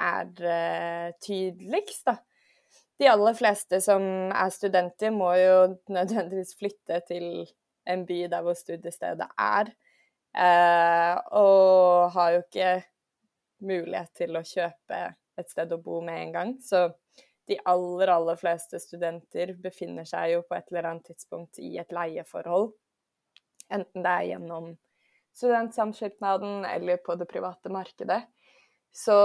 er 0.00 0.32
uh, 0.42 1.14
tydeligst, 1.22 2.08
da. 2.08 2.16
De 3.00 3.08
aller 3.08 3.38
fleste 3.38 3.78
som 3.80 4.02
er 4.34 4.50
studenter, 4.52 5.14
må 5.14 5.30
jo 5.38 5.54
nødvendigvis 5.88 6.56
flytte 6.58 7.00
til 7.08 7.30
en 7.90 8.06
by 8.08 8.24
der 8.32 8.44
hvor 8.46 8.56
studiestedet 8.58 9.28
er. 9.38 9.72
Eh, 10.30 11.14
og 11.36 12.10
har 12.14 12.36
jo 12.36 12.42
ikke 12.44 12.74
mulighet 13.66 14.12
til 14.22 14.38
å 14.38 14.46
kjøpe 14.46 15.00
et 15.40 15.50
sted 15.50 15.72
å 15.74 15.80
bo 15.82 16.00
med 16.04 16.20
en 16.22 16.34
gang. 16.36 16.52
Så 16.62 16.88
de 17.50 17.58
aller, 17.66 18.12
aller 18.12 18.38
fleste 18.38 18.78
studenter 18.78 19.56
befinner 19.58 20.06
seg 20.06 20.36
jo 20.36 20.44
på 20.46 20.54
et 20.56 20.68
eller 20.70 20.92
annet 20.92 21.10
tidspunkt 21.10 21.58
i 21.58 21.74
et 21.82 21.90
leieforhold. 21.94 22.70
Enten 23.70 24.04
det 24.06 24.12
er 24.12 24.28
gjennom 24.32 24.70
studentsamskipnaden 25.36 26.64
eller 26.68 27.00
på 27.02 27.16
det 27.18 27.26
private 27.30 27.72
markedet. 27.72 28.22
Så 28.94 29.16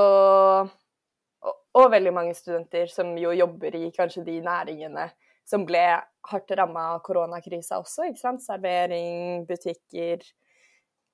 og, 1.45 1.55
og 1.77 1.91
veldig 1.93 2.13
mange 2.13 2.33
studenter 2.37 2.89
som 2.89 3.13
jo 3.17 3.33
jobber 3.35 3.77
i 3.77 3.91
kanskje 3.93 4.25
de 4.25 4.39
næringene 4.45 5.09
som 5.45 5.65
ble 5.65 5.83
hardt 6.25 6.51
ramma 6.57 6.87
av 6.95 7.03
koronakrisa 7.05 7.79
også. 7.81 8.09
ikke 8.09 8.21
sant? 8.21 8.43
Servering, 8.45 9.45
butikker, 9.49 10.25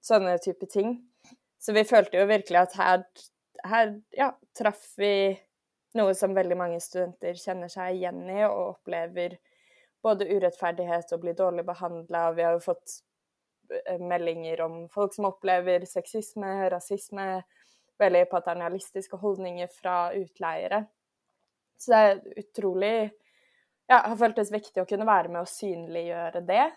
sånne 0.04 0.38
type 0.44 0.68
ting. 0.72 0.96
Så 1.62 1.76
vi 1.76 1.84
følte 1.86 2.22
jo 2.22 2.30
virkelig 2.30 2.64
at 2.64 2.76
her, 2.80 3.04
her 3.68 3.94
ja, 4.18 4.32
traff 4.58 4.82
vi 4.98 5.14
noe 6.00 6.16
som 6.16 6.36
veldig 6.36 6.58
mange 6.58 6.80
studenter 6.82 7.38
kjenner 7.38 7.72
seg 7.72 8.00
igjen 8.00 8.24
i, 8.32 8.40
og 8.48 8.78
opplever 8.78 9.36
både 10.02 10.28
urettferdighet 10.32 11.12
og 11.14 11.24
blir 11.26 11.38
dårlig 11.38 11.66
behandla. 11.68 12.30
Vi 12.38 12.46
har 12.48 12.56
jo 12.56 12.64
fått 12.64 13.02
eh, 13.70 14.00
meldinger 14.00 14.64
om 14.66 14.86
folk 14.90 15.14
som 15.14 15.28
opplever 15.30 15.86
sexisme, 15.90 16.54
rasisme, 16.74 17.28
veldig 18.02 18.24
paternalistiske 18.32 19.20
holdninger 19.22 19.70
fra 19.76 19.98
utleiere. 20.18 20.86
Så 21.78 21.92
det 21.94 22.02
er 22.02 22.42
utrolig 22.42 22.96
ja, 23.90 24.02
har 24.06 24.18
føltes 24.20 24.52
viktig 24.54 24.84
å 24.84 24.88
kunne 24.90 25.08
være 25.08 25.32
med 25.32 25.42
og 25.44 25.50
synliggjøre 25.52 26.44
det. 26.48 26.68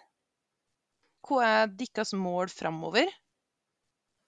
Hva 1.24 1.44
er 1.48 1.76
deres 1.78 2.12
mål 2.16 2.50
framover? 2.52 3.12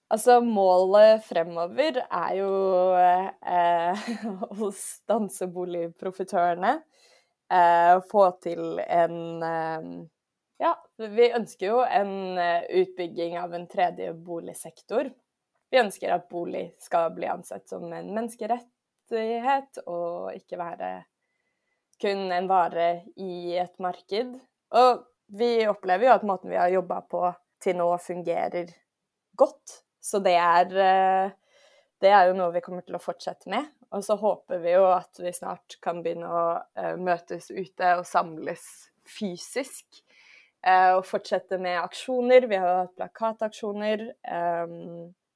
Altså, 0.07 0.39
målet 0.39 1.25
fremover 1.27 1.99
er 2.05 2.35
jo 2.37 2.51
eh, 2.95 4.05
hos 4.59 4.83
danseboligprofitørene 5.09 6.77
eh, 7.51 7.95
få 8.11 8.29
til 8.43 8.79
en 8.85 9.17
eh, 9.43 9.89
Ja, 10.63 10.71
vi 10.97 11.27
ønsker 11.37 11.67
jo 11.67 11.81
en 11.83 12.39
eh, 12.41 12.63
utbygging 12.79 13.35
av 13.37 13.53
en 13.53 13.67
tredje 13.69 14.13
boligsektor. 14.15 15.11
Vi 15.69 15.81
ønsker 15.83 16.15
at 16.15 16.29
bolig 16.31 16.71
skal 16.81 17.11
bli 17.13 17.27
ansett 17.29 17.67
som 17.69 17.83
en 17.91 18.07
menneskerettighet 18.15 19.83
og 19.85 20.31
ikke 20.39 20.57
være 20.63 20.91
kun 22.01 22.31
en 22.31 22.47
vare 22.49 22.87
i 23.15 23.57
et 23.57 23.79
marked. 23.83 24.37
Og 24.77 25.03
vi 25.27 25.67
opplever 25.67 26.07
jo 26.07 26.15
at 26.15 26.25
måten 26.27 26.51
vi 26.51 26.59
har 26.59 26.71
jobba 26.71 27.01
på 27.09 27.23
til 27.63 27.77
nå, 27.79 27.89
fungerer 28.01 28.69
godt. 29.37 29.81
Så 30.01 30.21
det 30.23 30.35
er, 30.39 30.71
eh, 30.71 31.31
det 32.01 32.11
er 32.13 32.29
jo 32.29 32.37
noe 32.37 32.53
vi 32.53 32.63
kommer 32.63 32.85
til 32.85 32.97
å 32.97 33.03
fortsette 33.03 33.49
med. 33.51 33.65
Og 33.91 34.03
så 34.03 34.17
håper 34.19 34.61
vi 34.63 34.75
jo 34.75 34.85
at 34.91 35.19
vi 35.19 35.33
snart 35.35 35.77
kan 35.83 36.03
begynne 36.03 36.29
å 36.29 36.43
eh, 36.77 36.95
møtes 36.99 37.49
ute 37.51 37.93
og 37.99 38.05
samles 38.07 38.65
fysisk. 39.07 40.03
Eh, 40.63 40.93
og 40.97 41.05
fortsette 41.07 41.59
med 41.61 41.79
aksjoner. 41.81 42.47
Vi 42.47 42.59
har 42.61 42.83
hatt 42.83 42.95
plakataksjoner. 42.97 44.09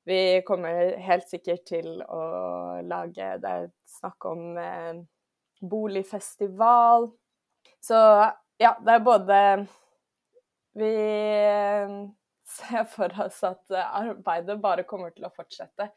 Vi 0.01 0.21
kommer 0.47 0.95
helt 0.97 1.27
sikkert 1.29 1.65
til 1.69 1.99
å 2.01 2.21
lage 2.81 3.35
Det 3.37 3.49
er 3.49 3.67
snakk 3.85 4.25
om 4.25 4.57
boligfestival. 5.61 7.09
Så 7.81 7.97
ja, 8.61 8.75
det 8.85 8.93
er 8.93 9.05
både 9.05 9.37
Vi 10.77 10.91
ser 12.55 12.85
for 12.91 13.21
oss 13.23 13.41
at 13.47 13.71
arbeidet 13.71 14.59
bare 14.61 14.87
kommer 14.87 15.13
til 15.15 15.27
å 15.27 15.33
fortsette. 15.35 15.89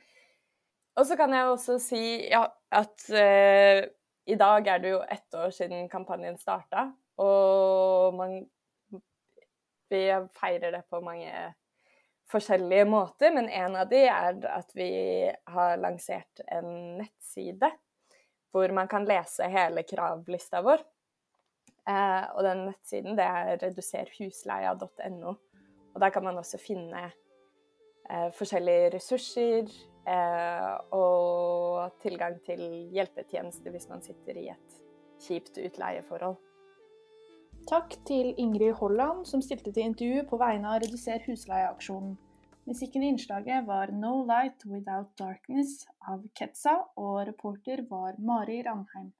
Og 0.94 1.06
så 1.06 1.16
kan 1.18 1.34
jeg 1.34 1.50
også 1.50 1.78
si 1.82 2.02
ja, 2.30 2.44
at 2.74 3.06
uh, 3.10 3.82
i 4.24 4.36
dag 4.40 4.68
er 4.70 4.82
det 4.82 4.94
jo 4.94 5.02
ett 5.02 5.36
år 5.36 5.50
siden 5.54 5.88
kampanjen 5.92 6.38
starta, 6.40 6.88
og 7.20 8.14
man 8.18 8.44
Vi 9.92 10.06
feirer 10.34 10.72
det 10.72 10.80
på 10.90 10.98
mange 11.04 11.30
forskjellige 12.32 12.86
måter, 12.88 13.34
men 13.34 13.50
en 13.52 13.76
av 13.76 13.90
de 13.90 14.00
er 14.08 14.38
at 14.48 14.72
vi 14.74 14.88
har 15.52 15.76
lansert 15.78 16.40
en 16.48 16.70
nettside 16.98 17.68
hvor 18.54 18.70
man 18.74 18.88
kan 18.90 19.06
lese 19.08 19.48
hele 19.50 19.82
kravlista 19.82 20.62
vår. 20.62 20.84
Eh, 21.90 22.26
og 22.32 22.44
den 22.46 22.62
nettsiden 22.68 23.18
det 23.18 23.26
er 23.26 23.58
reduserhusleia.no. 23.64 25.34
Og 25.94 26.00
der 26.00 26.14
kan 26.14 26.24
man 26.24 26.38
også 26.38 26.60
finne 26.62 27.02
eh, 28.10 28.30
forskjellige 28.38 28.94
ressurser 28.94 29.68
eh, 30.06 30.72
og 30.96 31.98
tilgang 32.02 32.38
til 32.46 32.62
hjelpetjenester 32.94 33.74
hvis 33.74 33.90
man 33.90 34.02
sitter 34.06 34.38
i 34.38 34.48
et 34.54 34.80
kjipt 35.26 35.58
utleieforhold. 35.58 36.38
Takk 37.68 37.96
til 38.06 38.34
Ingrid 38.36 38.74
Holland, 38.76 39.24
som 39.26 39.42
stilte 39.42 39.72
til 39.72 39.88
intervju 39.88 40.26
på 40.28 40.38
vegne 40.40 40.68
av 40.68 40.82
Reduser 40.82 41.22
husleieaksjonen. 41.26 42.18
Musikken 42.66 43.02
i 43.02 43.06
innslaget 43.06 43.66
var 43.66 43.86
'No 43.86 44.24
Light 44.26 44.64
Without 44.64 45.16
Darkness' 45.20 45.86
av 46.08 46.22
Ketsa, 46.34 46.72
og 46.96 47.26
reporter 47.26 47.82
var 47.90 48.14
Mari 48.18 48.62
Ranheim. 48.62 49.12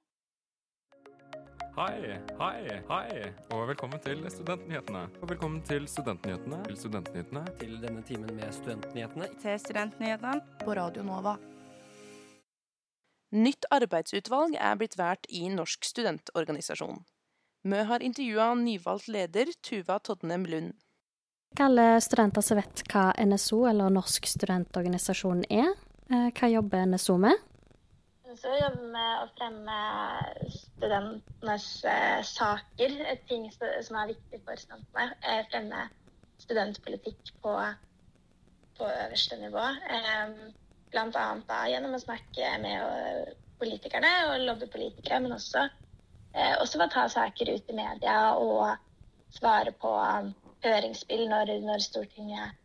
Hei, 1.75 2.17
hei, 2.39 2.81
hei, 2.89 3.33
og 3.51 3.67
velkommen 3.67 4.01
til 4.01 4.23
Studentnyhetene. 4.31 5.03
Og 5.21 5.29
velkommen 5.29 5.61
til 5.61 5.85
Studentnyhetene. 5.87 6.63
Til 6.63 6.77
Studentnyhetene. 6.77 7.43
Til 7.59 7.81
denne 7.81 8.01
timen 8.01 8.35
med 8.35 8.53
Studentnyhetene. 8.53 9.27
Til 9.43 9.59
Studentnyhetene. 9.59 10.41
På 10.63 10.73
Radio 10.73 11.03
Nova. 11.03 11.35
Nytt 13.31 13.65
arbeidsutvalg 13.71 14.55
er 14.55 14.75
blitt 14.75 14.97
valgt 14.97 15.29
i 15.29 15.49
Norsk 15.49 15.85
studentorganisasjon. 15.85 17.05
Mø 17.63 17.83
har 17.83 17.99
intervjua 17.99 18.55
nyvalgt 18.55 19.07
leder 19.07 19.53
Tuva 19.61 19.99
Todnem 19.99 20.45
Lund. 20.45 20.73
Alle 21.59 22.01
studenter 22.01 22.43
som 22.43 22.57
vet 22.59 22.81
hva 22.91 23.13
NSO, 23.15 23.61
eller 23.69 23.93
Norsk 23.93 24.27
studentorganisasjon, 24.27 25.45
er. 25.47 25.71
Eh, 26.11 26.27
hva 26.35 26.49
jobber 26.51 26.83
NSO 26.91 27.15
med? 27.21 27.39
NSO 28.27 28.57
jobber 28.59 28.89
med 28.91 29.21
å 29.23 29.29
fremme 29.37 29.77
studentenes 30.51 31.69
eh, 31.87 32.19
saker, 32.27 32.97
ting 33.29 33.47
som 33.55 34.01
er 34.01 34.11
viktig 34.11 34.41
for 34.43 34.59
studentene. 34.59 35.15
Eh, 35.23 35.41
fremme 35.53 35.87
studentpolitikk 36.43 37.31
på, 37.41 37.55
på 38.75 38.91
øverste 38.91 39.39
nivå. 39.39 39.65
Blant 40.91 41.17
annet 41.17 41.57
gjennom 41.71 41.95
å 41.95 42.03
snakke 42.03 42.55
med 42.61 43.35
politikerne 43.61 44.11
og 44.27 44.43
lobbypolitikere, 44.43 45.23
men 45.23 45.39
også, 45.39 45.69
også 46.59 46.83
å 46.83 46.91
ta 46.91 47.07
saker 47.09 47.55
ut 47.55 47.71
i 47.71 47.77
media 47.79 48.17
og 48.35 48.75
svare 49.33 49.71
på 49.79 49.91
høringsspill 50.73 51.27
når, 51.31 51.53
når 51.65 51.83
Stortinget 51.83 52.55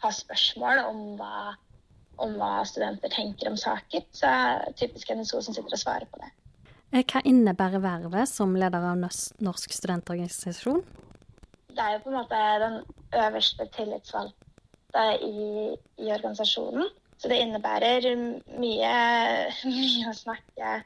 har 0.00 0.14
spørsmål 0.16 0.84
om 0.88 1.02
hva 1.20 1.56
om 2.20 2.36
hva 2.36 2.60
studenter 2.68 3.12
tenker 3.12 3.50
om 3.50 3.56
saker. 3.56 4.04
Så 4.12 4.28
er 4.28 4.64
det 4.66 4.76
typisk 4.80 5.10
NSO 5.16 5.40
som 5.44 5.56
sitter 5.56 5.76
og 5.76 5.80
svarer 5.80 6.08
på 6.10 6.20
det. 6.22 6.30
Eh, 6.92 7.04
hva 7.04 7.22
innebærer 7.26 7.82
vervet 7.82 8.28
som 8.28 8.56
leder 8.58 8.84
av 8.90 8.98
Norsk 9.00 9.76
studentorganisasjon? 9.76 10.82
Det 11.70 11.82
er 11.84 11.96
jo 11.96 12.04
på 12.04 12.10
en 12.10 12.18
måte 12.18 12.40
den 12.64 12.80
øverste 13.20 13.66
tillitsvalgte 13.76 15.04
i, 15.24 15.76
i 16.02 16.10
organisasjonen. 16.10 16.90
Så 17.20 17.28
det 17.30 17.40
innebærer 17.44 18.08
mye, 18.16 18.94
mye 19.76 20.10
å 20.10 20.16
snakke 20.16 20.80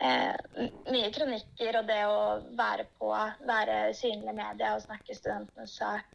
eh, 0.00 0.68
Mye 0.90 1.10
kronikker 1.14 1.80
og 1.80 1.88
det 1.90 2.00
å 2.08 2.20
være 2.58 2.86
på, 3.00 3.10
være 3.48 3.80
synlig 3.96 4.32
i 4.32 4.38
media 4.38 4.74
og 4.76 4.84
snakke 4.84 5.16
studentenes 5.16 5.76
sak 5.80 6.06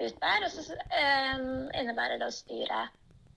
ut 0.00 0.16
der. 0.22 0.46
Og 0.46 0.54
så 0.54 0.76
eh, 0.76 1.44
innebærer 1.82 2.20
det 2.20 2.30
å 2.30 2.34
styre 2.34 2.86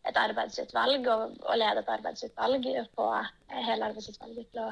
et 0.09 0.19
arbeidsutvalg 0.19 1.07
og, 1.07 1.37
og 1.47 1.59
lede 1.59 1.83
et 1.83 1.91
arbeidsutvalg 1.95 2.67
og 2.73 2.89
få 2.97 3.09
hele 3.53 3.91
arbeidsutvalget 3.91 4.49
til 4.51 4.65
å 4.65 4.71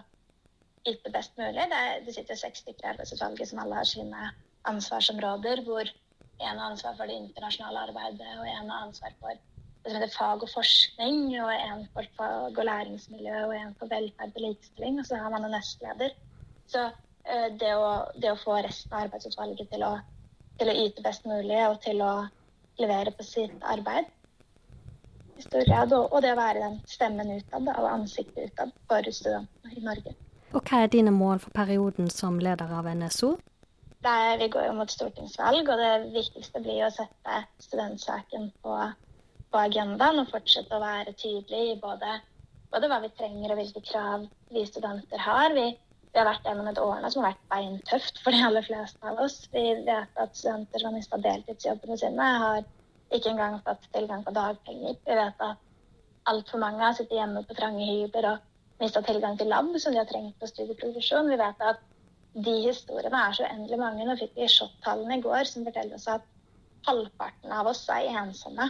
yte 0.91 1.13
best 1.13 1.37
mulig. 1.39 1.67
Det, 1.71 1.81
det 2.07 2.15
sitter 2.15 2.39
seks 2.39 2.65
stykker 2.65 2.87
i 2.87 2.91
arbeidsutvalget 2.95 3.51
som 3.51 3.61
alle 3.63 3.77
har 3.79 3.87
sine 3.87 4.31
ansvarsområder, 4.69 5.63
hvor 5.67 5.85
en 6.41 6.57
har 6.57 6.67
ansvar 6.71 6.97
for 6.97 7.09
det 7.09 7.17
internasjonale 7.21 7.85
arbeidet, 7.87 8.33
og 8.39 8.47
en 8.49 8.69
har 8.73 8.87
ansvar 8.87 9.13
for 9.19 9.39
som 9.83 9.95
heter 9.95 10.13
fag 10.13 10.43
og 10.45 10.49
forskning, 10.53 11.21
og 11.41 11.51
en 11.53 11.85
for 11.93 12.09
fag 12.17 12.57
og 12.59 12.65
læringsmiljø, 12.65 13.45
og 13.47 13.55
en 13.57 13.75
for 13.79 13.89
velferd 13.89 14.35
og 14.35 14.41
likestilling, 14.45 14.99
og 14.99 15.05
så 15.05 15.15
har 15.15 15.29
man 15.33 15.45
en 15.45 15.55
nestleder. 15.55 16.13
Så 16.67 16.85
uh, 16.87 17.47
det, 17.59 17.73
å, 17.75 17.91
det, 18.21 18.31
å, 18.31 18.39
få 18.43 18.59
resten 18.61 18.93
av 18.93 19.07
arbeidsutvalget 19.07 19.71
til 19.73 19.85
å, 19.87 19.91
til 20.61 20.71
å 20.71 20.79
yte 20.85 21.05
best 21.05 21.25
mulig 21.25 21.59
og 21.67 21.79
til 21.85 22.01
å 22.05 22.13
levere 22.81 23.13
på 23.17 23.25
sitt 23.25 23.69
arbeid, 23.73 24.09
i 25.37 25.45
stor 25.45 25.65
grad. 25.65 25.93
Og, 25.97 26.17
det 26.21 26.33
å 26.35 26.39
være 26.39 26.61
den 26.61 26.81
stemmen 26.89 27.33
utad 27.39 27.69
og 27.73 27.89
ansiktet 27.89 28.51
utad 28.51 28.73
for 28.89 29.13
studentene 29.13 29.77
i 29.77 29.85
Norge. 29.85 30.17
Og 30.51 30.67
Hva 30.67 30.83
er 30.83 30.91
dine 30.91 31.13
mål 31.15 31.39
for 31.39 31.53
perioden 31.55 32.09
som 32.11 32.39
leder 32.39 32.69
av 32.75 32.89
NSO? 32.91 33.37
Er, 34.01 34.37
vi 34.41 34.47
går 34.49 34.65
jo 34.65 34.73
mot 34.73 34.91
stortingsvalg, 34.91 35.67
og 35.69 35.77
det 35.77 36.13
viktigste 36.15 36.59
blir 36.63 36.87
å 36.87 36.93
sette 36.93 37.43
studentsaken 37.61 38.49
på, 38.63 38.77
på 39.51 39.59
agendaen 39.59 40.21
og 40.21 40.29
fortsette 40.31 40.75
å 40.75 40.83
være 40.83 41.13
tydelig 41.19 41.61
i 41.71 41.79
både, 41.79 42.17
både, 42.73 42.89
hva 42.91 42.99
vi 43.03 43.11
trenger 43.19 43.53
og 43.53 43.59
hvilke 43.59 43.83
krav 43.87 44.27
vi 44.55 44.65
studenter 44.67 45.21
har. 45.21 45.55
Vi, 45.55 45.65
vi 46.11 46.19
har 46.19 46.27
vært 46.27 46.47
gjennom 46.47 46.69
et 46.71 46.79
årene 46.81 47.11
som 47.11 47.23
har 47.23 47.33
vært 47.33 47.49
beintøft 47.53 48.21
for 48.23 48.35
de 48.35 48.43
aller 48.47 48.67
fleste 48.67 49.11
av 49.11 49.19
oss. 49.25 49.41
Vi 49.55 49.65
vet 49.87 50.23
at 50.23 50.37
studenter 50.37 50.83
som 50.83 50.91
har 50.91 50.97
mista 50.97 51.19
deltidsjobbene 51.25 51.99
sine, 51.99 52.29
har 52.45 52.63
ikke 53.11 53.33
engang 53.33 53.59
fått 53.65 53.87
tilgang 53.91 54.23
på 54.27 54.33
dagpenger. 54.35 54.97
Vi 55.07 55.19
vet 55.19 55.45
at 55.47 55.67
altfor 56.31 56.61
mange 56.63 56.83
har 56.85 56.95
sittet 56.95 57.17
hjemme 57.19 57.43
på 57.47 57.57
trange 57.57 57.85
hybler 57.87 58.29
og 58.33 58.83
mista 58.83 59.01
tilgang 59.05 59.37
til 59.37 59.51
lab 59.51 59.71
som 59.79 59.93
de 59.93 60.01
har 60.01 60.09
trengt 60.09 60.37
på 60.39 60.49
studieprogresjon. 60.49 61.29
Vi 61.29 61.39
vet 61.41 61.65
at 61.71 61.81
de 62.33 62.53
historiene 62.69 63.25
er 63.27 63.35
så 63.35 63.47
uendelig 63.47 63.79
mange. 63.81 64.05
Nå 64.07 64.15
fikk 64.19 64.37
vi 64.37 64.47
SHoT-tallene 64.47 65.19
i 65.19 65.25
går 65.25 65.49
som 65.49 65.65
forteller 65.67 65.97
oss 65.97 66.07
at 66.11 66.23
halvparten 66.87 67.51
av 67.53 67.67
oss 67.69 67.83
er 67.93 68.07
ensomme. 68.23 68.69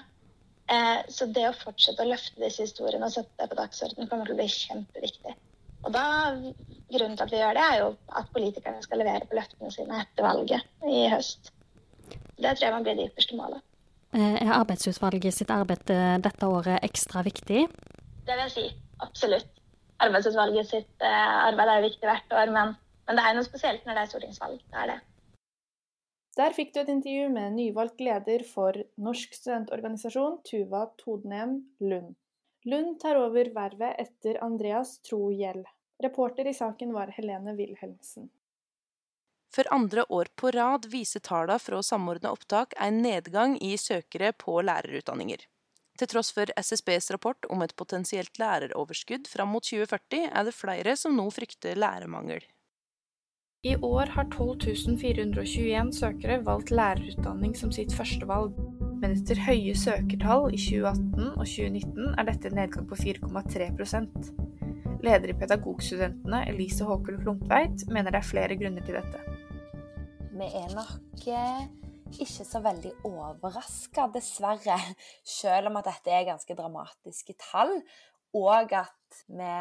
Eh, 0.72 1.00
så 1.12 1.28
det 1.36 1.48
å 1.50 1.56
fortsette 1.58 2.04
å 2.04 2.08
løfte 2.08 2.40
disse 2.40 2.64
historiene 2.64 3.08
og 3.08 3.14
sette 3.14 3.42
det 3.42 3.50
på 3.52 3.58
dagsordenen 3.60 4.08
kommer 4.12 4.30
til 4.30 4.38
å 4.38 4.40
bli 4.40 4.52
kjempeviktig. 4.52 5.34
Og 5.82 5.96
da, 5.96 6.04
Grunnen 6.92 7.16
til 7.18 7.26
at 7.26 7.32
vi 7.32 7.40
gjør 7.40 7.58
det, 7.58 7.66
er 7.66 7.78
jo 7.80 7.90
at 8.20 8.30
politikerne 8.36 8.84
skal 8.84 9.00
levere 9.02 9.28
på 9.28 9.38
løftene 9.38 9.72
sine 9.74 10.02
etter 10.04 10.26
valget 10.28 10.88
i 10.88 11.06
høst. 11.12 11.52
Det 12.12 12.52
tror 12.58 12.66
jeg 12.66 12.74
må 12.76 12.82
bli 12.86 12.96
det 13.00 13.08
ypperste 13.10 13.38
målet. 13.40 13.64
Eh, 14.12 14.38
er 14.42 14.52
arbeidsutvalget 14.58 15.36
sitt 15.36 15.52
arbeid 15.56 15.92
eh, 15.94 16.18
dette 16.24 16.48
året 16.52 16.84
ekstra 16.84 17.24
viktig? 17.24 17.64
Det 18.28 18.36
vil 18.36 18.44
jeg 18.44 18.54
si. 18.56 18.66
Absolutt. 19.04 19.48
Arbeidsutvalget 20.04 20.68
sitt 20.68 21.06
eh, 21.08 21.38
arbeid 21.48 21.72
er 21.72 21.86
viktig 21.88 22.10
hvert 22.10 22.36
år, 22.36 22.52
men, 22.52 22.76
men 23.08 23.20
det 23.20 23.24
er 23.24 23.38
noe 23.38 23.48
spesielt 23.48 23.88
når 23.88 23.98
det 23.98 24.04
er 24.04 24.12
stortingsvalg. 24.12 24.60
Det 24.68 24.84
er 24.84 24.92
det. 24.92 25.00
Der 26.38 26.54
fikk 26.56 26.74
du 26.74 26.80
et 26.80 26.90
intervju 26.92 27.28
med 27.34 27.58
nyvalgt 27.58 28.00
leder 28.00 28.44
for 28.48 28.78
Norsk 29.04 29.34
studentorganisasjon, 29.36 30.38
Tuva 30.48 30.86
Todnem 31.02 31.58
Lund. 31.84 32.16
Lund 32.64 33.00
tar 33.02 33.18
over 33.20 33.50
vervet 33.56 34.00
etter 34.00 34.40
Andreas 34.44 35.00
Tro 35.04 35.32
Gjell. 35.34 35.66
Reporter 36.02 36.48
i 36.48 36.54
saken 36.54 36.94
var 36.96 37.12
Helene 37.18 37.56
Wilhelmsen. 37.58 38.30
For 39.52 39.68
andre 39.76 40.06
år 40.08 40.32
på 40.40 40.54
rad 40.56 40.88
viser 40.88 41.20
tallene 41.20 41.60
fra 41.60 41.82
Samordna 41.84 42.32
opptak 42.32 42.78
en 42.80 43.02
nedgang 43.04 43.58
i 43.60 43.74
søkere 43.78 44.32
på 44.32 44.62
lærerutdanninger. 44.64 45.44
Til 46.00 46.08
tross 46.08 46.32
for 46.32 46.48
SSBs 46.56 47.12
rapport 47.12 47.46
om 47.52 47.62
et 47.66 47.76
potensielt 47.76 48.40
læreroverskudd 48.40 49.28
fram 49.28 49.52
mot 49.52 49.68
2040, 49.68 50.32
er 50.32 50.48
det 50.48 50.56
flere 50.56 50.96
som 50.96 51.18
nå 51.20 51.28
frykter 51.36 51.76
lærermangel. 51.76 52.46
I 53.64 53.76
år 53.78 54.14
har 54.16 54.30
12.421 54.34 55.92
søkere 55.94 56.40
valgt 56.46 56.72
lærerutdanning 56.74 57.54
som 57.58 57.72
sitt 57.74 57.94
førstevalg. 57.94 58.56
Men 59.02 59.14
etter 59.16 59.42
høye 59.46 59.76
søkertall 59.78 60.50
i 60.54 60.62
2018 60.62 61.28
og 61.36 61.46
2019 61.46 62.16
er 62.18 62.30
dette 62.30 62.50
en 62.50 62.58
nedgang 62.62 62.88
på 62.90 62.98
4,3% 63.02 64.32
Leder 65.02 65.32
i 65.34 65.38
Pedagogstudentene, 65.38 66.44
Elise 66.52 66.86
Håkul 66.86 67.18
Klumtveit, 67.24 67.88
mener 67.90 68.14
det 68.14 68.22
er 68.22 68.32
flere 68.34 68.58
grunner 68.58 68.86
til 68.86 69.00
dette 69.00 69.32
vi 70.42 70.48
er 70.58 70.74
nok 70.74 71.28
eh, 71.30 71.62
ikke 72.18 72.46
så 72.48 72.62
veldig 72.64 72.92
overraska, 73.08 74.08
dessverre. 74.16 74.78
Selv 75.42 75.72
om 75.72 75.80
at 75.80 75.90
dette 75.92 76.14
er 76.14 76.30
ganske 76.32 76.58
dramatiske 76.58 77.38
tall, 77.50 77.78
og 78.38 78.74
at 78.74 79.24
vi 79.28 79.54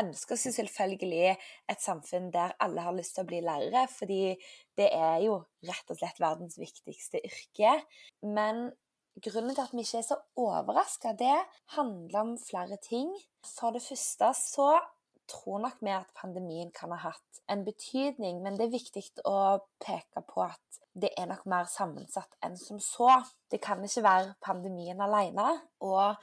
ønsker 0.00 0.38
seg 0.40 0.54
selvfølgelig 0.56 1.36
et 1.72 1.82
samfunn 1.82 2.30
der 2.34 2.54
alle 2.62 2.84
har 2.84 2.96
lyst 2.96 3.16
til 3.16 3.24
å 3.24 3.30
bli 3.30 3.42
lærere, 3.44 3.86
fordi 3.92 4.34
det 4.78 4.90
er 4.92 5.20
jo 5.26 5.38
rett 5.68 5.92
og 5.92 6.00
slett 6.00 6.20
verdens 6.22 6.58
viktigste 6.60 7.22
yrke. 7.24 7.78
Men 8.22 8.68
grunnen 9.22 9.54
til 9.54 9.64
at 9.64 9.72
vi 9.72 9.84
ikke 9.86 10.02
er 10.02 10.08
så 10.10 10.18
overraska, 10.40 11.14
det 11.18 11.38
handler 11.76 12.20
om 12.22 12.36
flere 12.40 12.78
ting. 12.84 13.12
For 13.56 13.76
det 13.76 13.84
første 13.86 14.32
så 14.38 14.70
tror 15.26 15.62
nok 15.64 15.80
vi 15.82 15.90
at 15.90 16.12
pandemien 16.14 16.70
kan 16.74 16.92
ha 16.94 17.00
hatt 17.08 17.40
en 17.50 17.64
betydning, 17.66 18.42
men 18.42 18.58
det 18.58 18.66
er 18.66 18.74
viktig 18.74 19.04
å 19.26 19.58
peke 19.82 20.22
på 20.28 20.44
at 20.46 20.80
det 20.96 21.12
er 21.18 21.28
nok 21.28 21.44
mer 21.50 21.68
sammensatt 21.70 22.38
enn 22.44 22.56
som 22.58 22.80
så. 22.82 23.10
Det 23.50 23.60
kan 23.62 23.82
ikke 23.84 24.04
være 24.06 24.34
pandemien 24.44 25.00
alene. 25.02 25.48
Og 25.84 26.16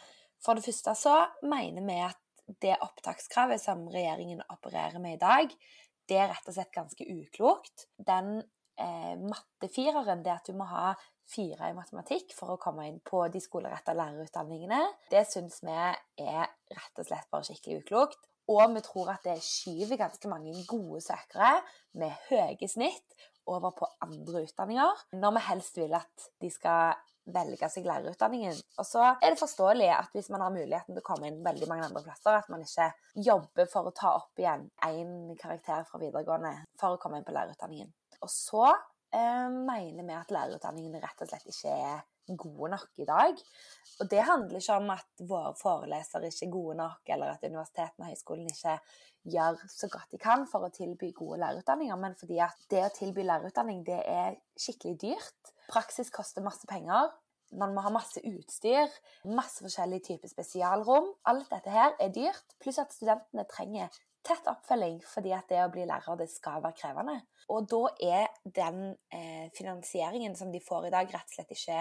for 0.44 0.58
det 0.58 0.66
første 0.66 0.96
så 0.98 1.18
mener 1.46 1.86
vi 1.86 2.00
at 2.04 2.23
det 2.62 2.76
opptakskravet 2.84 3.62
som 3.62 3.86
regjeringen 3.92 4.44
opererer 4.52 5.00
med 5.02 5.18
i 5.18 5.22
dag, 5.22 5.56
det 6.10 6.20
er 6.20 6.30
rett 6.34 6.50
og 6.50 6.56
slett 6.58 6.74
ganske 6.76 7.06
uklokt. 7.08 7.88
Den 7.96 8.36
eh, 8.80 9.16
mattefireren, 9.20 10.24
det 10.26 10.34
at 10.36 10.50
du 10.50 10.58
må 10.58 10.68
ha 10.68 10.92
fire 11.30 11.72
i 11.72 11.78
matematikk 11.78 12.34
for 12.36 12.54
å 12.54 12.60
komme 12.62 12.90
inn 12.90 13.00
på 13.06 13.24
de 13.32 13.40
skoleretta 13.42 13.96
lærerutdanningene, 13.96 14.82
det 15.12 15.24
syns 15.30 15.62
vi 15.64 15.74
er 15.74 16.52
rett 16.74 17.00
og 17.00 17.08
slett 17.08 17.30
bare 17.32 17.48
skikkelig 17.48 17.84
uklokt. 17.84 18.30
Og 18.52 18.74
vi 18.76 18.82
tror 18.84 19.14
at 19.14 19.24
det 19.24 19.38
skyver 19.40 20.02
ganske 20.02 20.28
mange 20.28 20.52
gode 20.68 21.00
søkere 21.06 21.62
med 21.96 22.12
høye 22.28 22.68
snitt 22.68 23.16
over 23.48 23.72
på 23.76 23.88
andre 24.04 24.44
utdanninger, 24.44 25.06
når 25.16 25.36
vi 25.38 25.48
helst 25.48 25.80
vil 25.80 25.96
at 25.96 26.28
de 26.44 26.52
skal 26.52 27.00
velge 27.26 27.70
seg 27.72 27.88
lærerutdanningen. 27.88 28.58
Og 28.82 28.88
så 28.88 29.04
er 29.14 29.30
det 29.30 29.40
forståelig 29.40 29.90
at 29.96 30.16
hvis 30.16 30.30
man 30.34 30.44
har 30.44 30.54
muligheten 30.54 30.94
til 30.94 31.02
å 31.04 31.08
komme 31.08 31.30
inn 31.30 31.44
veldig 31.46 31.70
mange 31.72 31.88
andre 31.88 32.04
plasser, 32.06 32.38
at 32.38 32.50
man 32.52 32.64
ikke 32.66 32.90
jobber 33.30 33.70
for 33.72 33.90
å 33.90 33.96
ta 33.96 34.16
opp 34.20 34.42
igjen 34.42 34.66
én 34.88 35.14
karakter 35.40 35.86
fra 35.90 36.02
videregående 36.02 36.56
for 36.80 36.96
å 36.96 37.02
komme 37.02 37.20
inn 37.20 37.28
på 37.28 37.36
lærerutdanningen. 37.36 37.94
Og 38.24 38.32
så 38.32 38.66
eh, 38.70 39.48
mener 39.54 40.04
vi 40.04 40.18
at 40.18 40.34
lærerutdanningene 40.36 41.04
rett 41.04 41.24
og 41.24 41.32
slett 41.32 41.48
ikke 41.54 41.78
er 41.94 42.04
gode 42.28 42.72
nok 42.72 43.00
i 43.04 43.08
dag. 43.08 43.40
Og 44.02 44.10
det 44.12 44.28
handler 44.28 44.60
ikke 44.60 44.78
om 44.80 44.94
at 44.94 45.26
våre 45.28 45.56
forelesere 45.60 46.30
ikke 46.32 46.48
er 46.48 46.54
gode 46.54 46.78
nok, 46.80 47.02
eller 47.16 47.34
at 47.34 47.44
universitetene 47.44 48.08
og 48.08 48.14
høyskolen 48.14 48.52
ikke 48.52 48.78
gjør 49.34 49.60
så 49.72 49.88
godt 49.92 50.12
de 50.12 50.20
kan 50.20 50.46
for 50.50 50.68
å 50.68 50.72
tilby 50.74 51.14
gode 51.16 51.40
lærerutdanninger, 51.44 52.00
men 52.00 52.16
fordi 52.20 52.40
at 52.44 52.66
det 52.72 52.84
å 52.84 52.94
tilby 52.96 53.24
lærerutdanning, 53.28 53.84
det 53.88 54.02
er 54.04 54.40
skikkelig 54.60 54.98
dyrt. 55.04 55.53
Praksis 55.71 56.12
koster 56.13 56.45
masse 56.45 56.67
penger. 56.69 57.12
Man 57.54 57.76
må 57.76 57.84
ha 57.86 57.91
masse 57.93 58.21
utstyr, 58.26 58.89
masse 59.30 59.62
forskjellige 59.62 60.08
typer 60.08 60.32
spesialrom. 60.32 61.12
Alt 61.30 61.52
dette 61.54 61.73
her 61.73 61.93
er 62.02 62.13
dyrt, 62.15 62.56
pluss 62.63 62.82
at 62.82 62.95
studentene 62.95 63.45
trenger 63.49 63.93
tett 64.23 64.47
oppfølging 64.47 65.02
fordi 65.06 65.34
at 65.36 65.49
det 65.52 65.62
å 65.62 65.69
bli 65.71 65.86
lærer 65.88 66.19
det 66.19 66.30
skal 66.32 66.63
være 66.63 66.80
krevende. 66.80 67.17
Og 67.54 67.67
da 67.69 67.82
er 68.02 68.30
den 68.56 68.93
eh, 69.13 69.49
finansieringen 69.56 70.36
som 70.39 70.52
de 70.54 70.63
får 70.63 70.88
i 70.88 70.93
dag, 70.93 71.12
rett 71.12 71.28
og 71.28 71.36
slett 71.36 71.52
ikke 71.54 71.80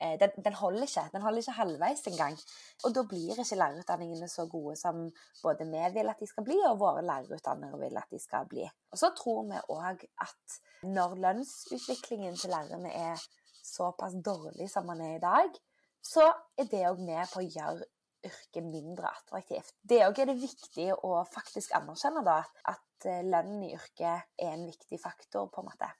den, 0.00 0.30
den, 0.44 0.54
holder 0.54 0.82
ikke. 0.82 1.04
Den 1.12 1.22
holder 1.22 1.42
ikke 1.42 1.56
halvveis 1.56 2.02
engang. 2.10 2.36
Og 2.84 2.94
da 2.94 3.04
blir 3.08 3.32
ikke 3.32 3.58
lærerutdanningene 3.60 4.28
så 4.28 4.46
gode 4.50 4.76
som 4.76 5.06
både 5.42 5.68
vi 5.70 5.84
vil 5.94 6.12
at 6.12 6.20
de 6.20 6.28
skal 6.28 6.44
bli, 6.44 6.58
og 6.68 6.80
våre 6.80 7.04
lærerutdannere 7.06 7.80
vil 7.80 7.96
at 7.96 8.10
de 8.10 8.20
skal 8.20 8.48
bli. 8.50 8.68
Og 8.92 9.00
så 9.00 9.12
tror 9.16 9.42
vi 9.50 9.62
òg 9.72 10.06
at 10.26 10.60
når 10.82 11.16
lønnsutviklingen 11.24 12.36
til 12.36 12.52
lærerne 12.52 12.92
er 12.92 13.26
såpass 13.64 14.14
dårlig 14.24 14.70
som 14.70 14.86
man 14.86 15.00
er 15.00 15.16
i 15.16 15.22
dag, 15.22 15.60
så 16.02 16.26
er 16.58 16.68
det 16.70 16.86
òg 16.86 17.00
med 17.02 17.32
på 17.32 17.42
å 17.42 17.48
gjøre 17.48 17.86
yrket 18.26 18.64
mindre 18.64 19.10
attraktivt. 19.10 19.74
Det 19.82 20.02
òg 20.06 20.18
er 20.22 20.30
det 20.30 20.40
viktig 20.40 20.88
å 20.94 21.20
faktisk 21.30 21.74
anerkjenne 21.78 22.22
da, 22.26 22.40
at 22.72 23.08
eh, 23.08 23.22
lønnen 23.26 23.64
i 23.66 23.72
yrket 23.76 24.26
er 24.38 24.52
en 24.52 24.66
viktig 24.66 24.98
faktor, 25.02 25.48
på 25.52 25.62
en 25.62 25.70
måte. 25.70 25.90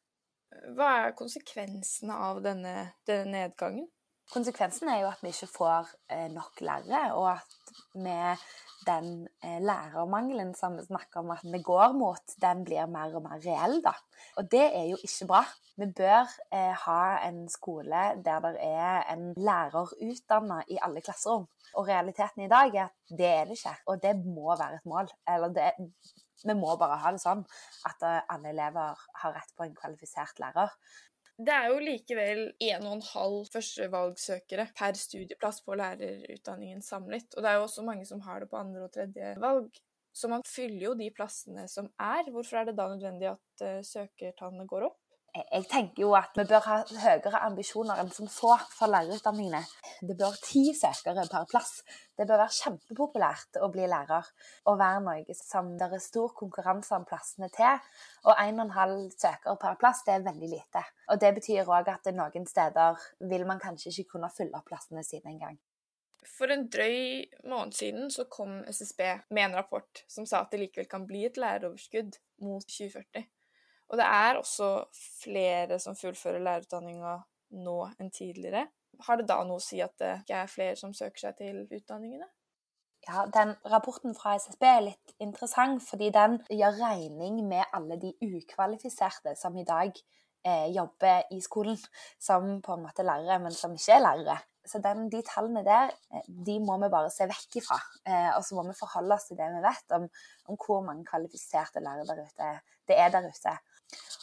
Hva 0.77 0.89
er 1.03 1.17
konsekvensene 1.19 2.17
av 2.29 2.41
denne, 2.45 2.75
denne 3.09 3.33
nedgangen? 3.33 3.87
Konsekvensen 4.33 4.89
er 4.91 5.05
jo 5.05 5.11
at 5.13 5.21
vi 5.23 5.31
ikke 5.31 5.47
får 5.53 5.91
eh, 6.11 6.27
nok 6.33 6.59
lærere, 6.67 7.13
og 7.15 7.29
at 7.37 7.77
med 7.95 8.43
den 8.87 9.29
eh, 9.45 9.61
lærermangelen 9.63 10.51
som 10.59 10.75
vi 10.79 10.83
snakker 10.87 11.21
om 11.21 11.31
at 11.37 11.45
vi 11.47 11.61
går 11.63 11.95
mot, 11.95 12.35
den 12.43 12.65
blir 12.67 12.91
mer 12.91 13.15
og 13.15 13.23
mer 13.29 13.39
reell. 13.45 13.79
da. 13.85 13.95
Og 14.37 14.51
det 14.51 14.65
er 14.67 14.89
jo 14.91 14.99
ikke 14.99 15.29
bra. 15.31 15.45
Vi 15.79 15.87
bør 16.01 16.27
eh, 16.51 16.75
ha 16.87 17.01
en 17.29 17.45
skole 17.53 18.03
der 18.27 18.43
det 18.49 18.55
er 18.67 19.07
en 19.15 19.29
lærer 19.37 19.95
utdanna 19.95 20.63
i 20.75 20.79
alle 20.83 21.05
klasserom. 21.07 21.47
Og 21.77 21.87
realiteten 21.89 22.47
i 22.47 22.51
dag 22.51 22.75
er 22.75 22.89
at 22.89 23.19
det 23.19 23.31
er 23.31 23.45
det 23.47 23.59
ikke, 23.61 23.77
og 23.87 24.03
det 24.03 24.17
må 24.25 24.57
være 24.57 24.81
et 24.81 24.91
mål. 24.91 25.11
Eller 25.29 25.55
det, 25.55 25.71
vi 26.45 26.57
må 26.59 26.77
bare 26.81 26.99
ha 27.03 27.13
det 27.15 27.23
sånn 27.23 27.45
at 27.89 28.05
eh, 28.05 28.23
alle 28.33 28.53
elever 28.53 29.05
har 29.23 29.37
rett 29.37 29.53
på 29.57 29.67
en 29.67 29.77
kvalifisert 29.77 30.41
lærer. 30.43 30.75
Det 31.37 31.53
er 31.53 31.67
jo 31.69 31.81
likevel 31.85 32.39
1,5 32.65 33.51
førstevalgsøkere 33.53 34.71
per 34.77 34.97
studieplass 34.97 35.61
på 35.67 35.77
lærerutdanningen 35.77 36.81
samlet. 36.85 37.29
Og 37.37 37.45
det 37.45 37.51
er 37.51 37.59
jo 37.59 37.67
også 37.67 37.85
mange 37.85 38.07
som 38.09 38.23
har 38.25 38.41
det 38.41 38.49
på 38.53 38.57
andre 38.57 38.87
og 38.87 38.95
tredje 38.95 39.35
valg. 39.43 39.69
Så 40.17 40.31
man 40.33 40.45
fyller 40.49 40.87
jo 40.87 40.95
de 40.97 41.11
plassene 41.13 41.67
som 41.69 41.91
er. 42.01 42.31
Hvorfor 42.33 42.63
er 42.63 42.71
det 42.71 42.79
da 42.79 42.89
nødvendig 42.89 43.29
at 43.35 43.65
uh, 43.67 43.83
søkertallene 43.85 44.65
går 44.71 44.89
opp? 44.89 44.97
Jeg 45.37 45.67
tenker 45.71 46.03
jo 46.03 46.13
at 46.17 46.37
vi 46.39 46.45
bør 46.49 46.65
ha 46.67 46.77
høyere 47.03 47.41
ambisjoner 47.47 48.01
enn 48.01 48.11
som 48.15 48.29
så 48.31 48.55
for 48.73 48.91
lærerutdanningene. 48.93 49.61
Det 50.09 50.17
bør 50.19 50.37
ti 50.45 50.63
søkere 50.77 51.27
per 51.31 51.47
plass. 51.51 51.83
Det 52.17 52.27
bør 52.29 52.41
være 52.43 52.57
kjempepopulært 52.57 53.61
å 53.61 53.69
bli 53.75 53.89
lærer 53.91 54.31
og 54.71 54.81
være 54.81 55.05
noe 55.05 55.37
som 55.39 55.75
det 55.79 55.91
er 55.91 56.03
stor 56.05 56.33
konkurranse 56.39 56.97
om 56.97 57.07
plassene 57.09 57.51
til. 57.55 57.85
Og 58.25 58.35
1,5 58.35 58.97
søkere 59.13 59.57
per 59.61 59.79
plass, 59.81 60.03
det 60.07 60.17
er 60.17 60.27
veldig 60.27 60.51
lite. 60.55 60.85
Og 61.13 61.21
det 61.23 61.35
betyr 61.39 61.73
òg 61.79 61.93
at 61.93 62.13
noen 62.17 62.49
steder 62.49 63.09
vil 63.31 63.47
man 63.49 63.63
kanskje 63.63 63.93
ikke 63.93 64.17
kunne 64.17 64.33
fylle 64.33 64.57
opp 64.57 64.71
plassene 64.73 65.05
sine 65.07 65.35
engang. 65.35 65.61
For 66.27 66.51
en 66.51 66.67
drøy 66.73 67.27
måned 67.47 67.77
siden 67.77 68.11
så 68.11 68.27
kom 68.31 68.59
SSB 68.67 69.03
med 69.31 69.45
en 69.45 69.57
rapport 69.61 70.05
som 70.11 70.27
sa 70.27 70.43
at 70.43 70.51
det 70.53 70.65
likevel 70.65 70.89
kan 70.91 71.07
bli 71.07 71.23
et 71.29 71.39
læreroverskudd 71.39 72.19
mot 72.43 72.67
2040. 72.67 73.29
Og 73.91 74.01
det 74.01 74.07
er 74.07 74.39
også 74.41 74.71
flere 75.23 75.79
som 75.83 75.97
fullfører 75.99 76.43
lærerutdanninga 76.43 77.19
nå 77.67 77.77
enn 78.01 78.11
tidligere. 78.11 78.67
Har 79.07 79.21
det 79.21 79.29
da 79.29 79.43
noe 79.45 79.61
å 79.61 79.63
si 79.63 79.79
at 79.85 79.95
det 80.01 80.13
ikke 80.23 80.41
er 80.41 80.51
flere 80.51 80.81
som 80.81 80.95
søker 80.97 81.29
seg 81.29 81.39
til 81.39 81.63
utdanningene? 81.69 82.27
Ja, 83.07 83.23
den 83.31 83.53
Rapporten 83.71 84.17
fra 84.19 84.35
SSB 84.35 84.65
er 84.67 84.83
litt 84.89 85.13
interessant, 85.23 85.85
fordi 85.87 86.09
den 86.15 86.41
gjør 86.51 86.81
regning 86.81 87.39
med 87.47 87.69
alle 87.77 88.01
de 88.03 88.11
ukvalifiserte 88.25 89.37
som 89.39 89.55
i 89.61 89.67
dag 89.69 89.93
eh, 89.95 90.67
jobber 90.75 91.29
i 91.31 91.39
skolen 91.45 91.79
som 92.19 92.57
på 92.65 92.75
en 92.75 92.83
måte 92.89 93.07
lærere, 93.07 93.39
men 93.45 93.55
som 93.55 93.77
ikke 93.77 93.95
er 93.95 94.03
lærere. 94.03 94.39
Så 94.67 94.81
den, 94.83 95.07
de 95.13 95.21
tallene 95.23 95.63
der 95.67 95.93
eh, 96.11 96.27
de 96.49 96.59
må 96.59 96.81
vi 96.83 96.91
bare 96.91 97.13
se 97.15 97.29
vekk 97.31 97.61
ifra. 97.61 97.79
Eh, 98.09 98.33
og 98.33 98.43
så 98.43 98.59
må 98.59 98.67
vi 98.67 98.79
forholde 98.81 99.15
oss 99.15 99.29
til 99.31 99.39
det 99.39 99.53
vi 99.55 99.63
vet 99.69 99.97
om, 100.01 100.09
om 100.51 100.59
hvor 100.65 100.83
mange 100.89 101.07
kvalifiserte 101.07 101.85
lærere 101.85 102.27
der 102.41 102.59
det 102.87 102.99
er 102.99 103.15
der 103.15 103.31
ute. 103.31 103.55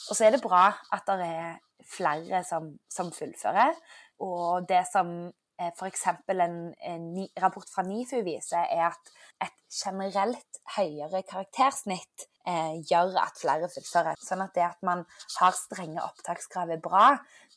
Og 0.09 0.17
så 0.17 0.27
er 0.27 0.35
det 0.35 0.43
bra 0.43 0.65
at 0.93 1.07
det 1.07 1.29
er 1.29 1.53
flere 1.87 2.43
som, 2.47 2.73
som 2.91 3.11
fullfører. 3.15 3.77
Og 4.23 4.67
det 4.69 4.83
som 4.91 5.13
eh, 5.59 5.71
f.eks. 5.71 6.05
En, 6.33 6.59
en 6.93 7.07
rapport 7.41 7.69
fra 7.75 7.85
NIFU 7.87 8.21
viser, 8.25 8.67
er 8.69 8.91
at 8.91 9.13
et 9.43 9.57
generelt 9.73 10.61
høyere 10.75 11.23
karaktersnitt 11.29 12.27
eh, 12.47 12.79
gjør 12.89 13.17
at 13.23 13.39
flere 13.41 13.69
fullfører. 13.71 14.19
Sånn 14.23 14.43
at 14.45 14.53
det 14.57 14.65
at 14.67 14.85
man 14.85 15.03
har 15.39 15.57
strenge 15.57 16.03
opptakskrav 16.03 16.75
er 16.75 16.83
bra, 16.83 17.07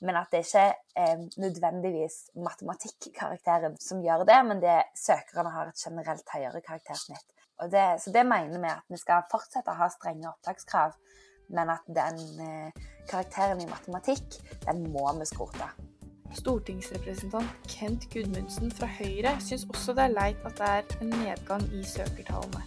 men 0.06 0.18
at 0.18 0.32
det 0.32 0.44
ikke 0.46 0.66
er 1.02 1.22
nødvendigvis 1.40 2.18
matematikkarakteren 2.36 3.78
som 3.82 4.02
gjør 4.04 4.26
det, 4.28 4.40
men 4.48 4.62
det 4.64 4.80
søkerne 4.98 5.54
har 5.54 5.72
et 5.72 5.86
generelt 5.86 6.34
høyere 6.34 6.62
karaktersnitt. 6.64 7.26
Det, 7.72 7.86
så 8.02 8.12
det 8.12 8.26
mener 8.28 8.60
vi 8.60 8.68
at 8.68 8.92
vi 8.92 8.98
skal 9.00 9.24
fortsette 9.30 9.72
å 9.72 9.78
ha 9.78 9.86
strenge 9.88 10.28
opptakskrav 10.28 10.92
men 11.52 11.72
at 11.72 11.84
den 11.88 12.22
eh, 12.42 12.86
karakteren 13.10 13.60
i 13.62 13.68
matematikk, 13.70 14.40
den 14.66 14.86
må 14.92 15.06
vi 15.18 15.28
skrote. 15.28 15.68
Stortingsrepresentant 16.36 17.68
Kent 17.70 18.08
Gudmundsen 18.12 18.72
fra 18.74 18.88
Høyre 18.98 19.36
syns 19.40 19.64
også 19.70 19.94
det 19.96 20.08
er 20.08 20.16
leit 20.16 20.48
at 20.48 20.58
det 20.58 20.70
er 20.72 21.04
en 21.04 21.12
nedgang 21.22 21.64
i 21.72 21.84
søkertallene. 21.86 22.64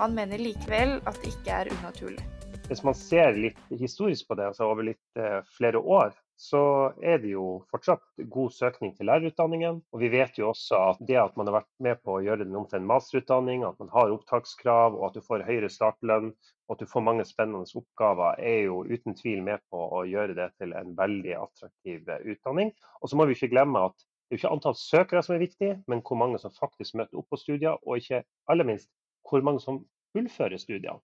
Han 0.00 0.16
mener 0.16 0.40
likevel 0.40 0.96
at 1.06 1.18
det 1.22 1.34
ikke 1.34 1.58
er 1.60 1.72
unaturlig. 1.76 2.24
Hvis 2.70 2.82
man 2.86 2.96
ser 2.96 3.36
litt 3.36 3.60
historisk 3.76 4.30
på 4.30 4.38
det, 4.38 4.48
altså 4.48 4.70
over 4.70 4.86
litt 4.86 5.20
eh, 5.20 5.40
flere 5.58 5.78
år, 5.78 6.14
så 6.42 6.60
er 6.98 7.20
det 7.22 7.30
jo 7.36 7.44
fortsatt 7.70 8.02
god 8.34 8.50
søkning 8.50 8.96
til 8.96 9.06
lærerutdanningen. 9.06 9.76
Og 9.94 10.00
vi 10.02 10.08
vet 10.10 10.38
jo 10.40 10.48
også 10.48 10.78
at 10.90 11.02
det 11.06 11.20
at 11.20 11.36
man 11.38 11.46
har 11.46 11.60
vært 11.60 11.70
med 11.86 12.00
på 12.02 12.16
å 12.16 12.22
gjøre 12.24 12.42
den 12.42 12.56
om 12.58 12.64
til 12.66 12.80
en 12.80 12.88
masterutdanning, 12.88 13.62
at 13.68 13.78
man 13.78 13.92
har 13.92 14.10
opptakskrav 14.10 14.96
og 14.98 15.04
at 15.08 15.18
du 15.18 15.22
får 15.22 15.44
høyere 15.46 15.70
startlønn 15.70 16.32
og 16.32 16.74
at 16.74 16.82
du 16.82 16.90
får 16.90 17.04
mange 17.06 17.26
spennende 17.28 17.78
oppgaver, 17.78 18.40
er 18.42 18.64
jo 18.66 18.80
uten 18.90 19.14
tvil 19.18 19.44
med 19.46 19.62
på 19.70 19.84
å 20.00 20.02
gjøre 20.08 20.34
det 20.38 20.48
til 20.58 20.74
en 20.78 20.96
veldig 20.98 21.36
attraktiv 21.38 22.10
utdanning. 22.34 22.72
Og 22.98 23.12
så 23.12 23.20
må 23.20 23.28
vi 23.28 23.36
ikke 23.38 23.52
glemme 23.52 23.84
at 23.90 23.94
det 24.00 24.38
er 24.38 24.40
ikke 24.40 24.54
antall 24.56 24.74
søkere 24.80 25.22
som 25.22 25.36
er 25.36 25.44
viktig, 25.44 25.70
men 25.92 26.02
hvor 26.02 26.18
mange 26.18 26.40
som 26.42 26.54
faktisk 26.56 26.96
møter 26.98 27.20
opp 27.20 27.28
på 27.30 27.38
studier, 27.38 27.76
og 27.84 28.00
ikke 28.00 28.24
aller 28.50 28.66
minst 28.66 28.90
hvor 29.28 29.44
mange 29.46 29.62
som 29.62 29.84
fullfører 30.16 30.58
studiene. 30.58 30.98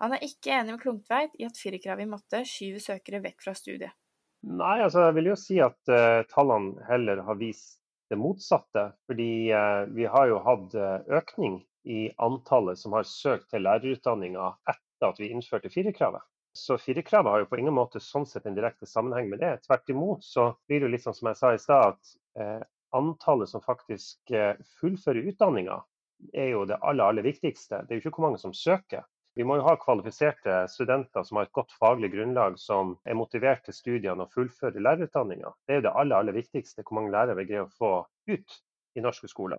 Han 0.00 0.14
er 0.16 0.24
ikke 0.24 0.54
enig 0.54 0.72
med 0.72 0.80
Klungtveit 0.82 1.36
i 1.38 1.44
at 1.46 1.58
firerkravet 1.60 2.06
i 2.06 2.10
matte 2.10 2.40
skyver 2.48 2.82
søkere 2.82 3.20
vekk 3.26 3.44
fra 3.44 3.54
studiet. 3.58 3.92
Nei, 4.44 4.82
altså 4.84 5.06
jeg 5.06 5.16
vil 5.16 5.30
jo 5.30 5.38
si 5.40 5.56
at 5.64 5.90
uh, 5.90 6.20
tallene 6.28 6.84
heller 6.88 7.22
har 7.24 7.38
vist 7.40 7.78
det 8.12 8.18
motsatte. 8.20 8.90
Fordi 9.08 9.30
uh, 9.56 9.84
vi 9.94 10.04
har 10.10 10.28
jo 10.28 10.42
hatt 10.44 10.76
uh, 10.76 11.00
økning 11.16 11.62
i 11.88 12.06
antallet 12.22 12.80
som 12.80 12.96
har 12.96 13.08
søkt 13.08 13.48
til 13.52 13.64
lærerutdanninga 13.64 14.50
etter 14.68 15.08
at 15.08 15.20
vi 15.20 15.30
innførte 15.32 15.72
firerkravet. 15.72 16.24
Så 16.54 16.76
firerkravet 16.78 17.32
har 17.32 17.42
jo 17.42 17.48
på 17.50 17.58
ingen 17.58 17.74
måte 17.74 18.02
sånn 18.04 18.28
sett 18.28 18.44
en 18.46 18.56
direkte 18.56 18.86
sammenheng 18.86 19.32
med 19.32 19.40
det. 19.42 19.56
Tvert 19.64 19.90
imot 19.90 20.24
så 20.24 20.52
blir 20.68 20.80
det 20.80 20.88
jo 20.88 20.92
litt 20.92 21.04
sånn 21.06 21.16
som 21.16 21.32
jeg 21.32 21.40
sa 21.40 21.50
i 21.50 21.58
stad, 21.58 21.96
at 22.38 22.68
antallet 22.94 23.50
som 23.50 23.64
faktisk 23.64 24.30
fullfører 24.78 25.26
utdanninga, 25.32 25.80
er 26.30 26.52
jo 26.52 26.62
det 26.70 26.78
aller, 26.78 27.08
aller 27.10 27.26
viktigste. 27.26 27.82
Det 27.82 27.90
er 27.90 27.98
jo 27.98 28.04
ikke 28.04 28.14
hvor 28.20 28.28
mange 28.28 28.38
som 28.38 28.54
søker. 28.54 29.02
Vi 29.34 29.44
må 29.44 29.56
jo 29.58 29.64
ha 29.66 29.74
kvalifiserte 29.82 30.60
studenter 30.70 31.24
som 31.26 31.40
har 31.40 31.48
et 31.48 31.56
godt 31.56 31.72
faglig 31.74 32.12
grunnlag, 32.12 32.58
som 32.62 32.94
er 33.02 33.16
motivert 33.18 33.64
til 33.66 33.74
studiene 33.74 34.22
og 34.22 34.34
fullfører 34.34 34.82
lærerutdanninga. 34.86 35.50
Det 35.66 35.74
er 35.74 35.80
jo 35.80 35.86
det 35.88 35.94
aller, 36.02 36.16
aller 36.20 36.36
viktigste, 36.36 36.84
hvor 36.84 37.00
mange 37.00 37.10
lærere 37.14 37.34
vi 37.40 37.48
greier 37.48 37.66
å 37.66 37.72
få 37.74 37.94
ut 38.30 38.58
i 38.94 39.02
norske 39.02 39.30
skoler. 39.30 39.58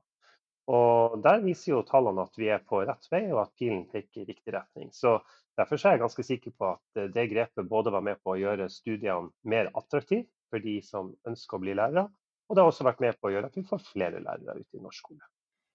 Og 0.72 1.20
Der 1.24 1.44
viser 1.44 1.74
jo 1.74 1.84
tallene 1.86 2.24
at 2.24 2.40
vi 2.40 2.48
er 2.50 2.64
på 2.64 2.80
rett 2.88 3.12
vei, 3.12 3.26
og 3.34 3.44
at 3.44 3.54
pilen 3.60 3.84
peker 3.92 4.24
i 4.24 4.30
riktig 4.32 4.56
retning. 4.56 4.94
Så 4.96 5.20
Derfor 5.56 5.80
er 5.80 5.96
jeg 5.96 6.02
ganske 6.02 6.24
sikker 6.28 6.52
på 6.52 6.72
at 6.74 7.14
det 7.16 7.30
grepet 7.32 7.70
både 7.70 7.92
var 7.96 8.04
med 8.04 8.20
på 8.24 8.34
å 8.34 8.40
gjøre 8.40 8.68
studiene 8.72 9.32
mer 9.48 9.70
attraktive 9.72 10.28
for 10.52 10.60
de 10.60 10.82
som 10.84 11.14
ønsker 11.28 11.56
å 11.56 11.64
bli 11.64 11.76
lærere, 11.80 12.10
og 12.50 12.56
det 12.56 12.62
har 12.64 12.72
også 12.72 12.86
vært 12.88 13.00
med 13.04 13.16
på 13.20 13.30
å 13.30 13.32
gjøre 13.32 13.48
at 13.52 13.56
vi 13.56 13.64
får 13.70 13.86
flere 13.88 14.20
lærere 14.24 14.60
ute 14.60 14.78
i 14.78 14.84
norsk 14.84 15.00
skole. 15.00 15.24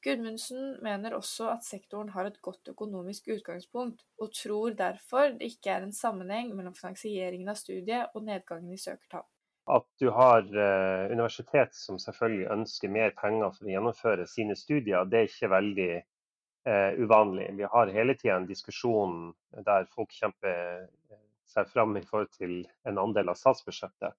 Gudmundsen 0.04 0.78
mener 0.82 1.14
også 1.16 1.50
at 1.52 1.64
sektoren 1.66 2.12
har 2.14 2.28
et 2.28 2.38
godt 2.42 2.70
økonomisk 2.72 3.28
utgangspunkt, 3.34 4.04
og 4.20 4.32
tror 4.36 4.76
derfor 4.78 5.34
det 5.36 5.52
ikke 5.54 5.74
er 5.74 5.84
en 5.84 5.92
sammenheng 5.92 6.54
mellom 6.56 6.74
finansieringen 6.74 7.50
av 7.52 7.58
studiet 7.60 8.14
og 8.14 8.24
nedgangen 8.24 8.72
i 8.72 8.80
søkertall. 8.80 9.26
At 9.70 9.86
du 10.00 10.08
har 10.16 10.46
eh, 10.48 11.12
universitet 11.12 11.76
som 11.76 11.98
selvfølgelig 12.00 12.48
ønsker 12.54 12.90
mer 12.90 13.12
penger 13.18 13.52
for 13.52 13.68
å 13.68 13.74
gjennomføre 13.74 14.26
sine 14.26 14.56
studier, 14.58 15.04
det 15.04 15.20
er 15.20 15.28
ikke 15.28 15.52
veldig 15.52 15.90
eh, 15.92 16.90
uvanlig. 16.98 17.50
Vi 17.60 17.68
har 17.74 17.92
hele 17.94 18.16
tida 18.16 18.38
en 18.40 18.48
diskusjon 18.48 19.34
der 19.68 19.86
folk 19.94 20.16
kjemper 20.16 20.56
eh, 20.80 21.20
seg 21.50 21.68
fram 21.70 21.96
i 21.98 22.04
forhold 22.06 22.32
til 22.38 22.62
en 22.88 22.98
andel 23.04 23.30
av 23.30 23.38
statsbudsjettet. 23.38 24.16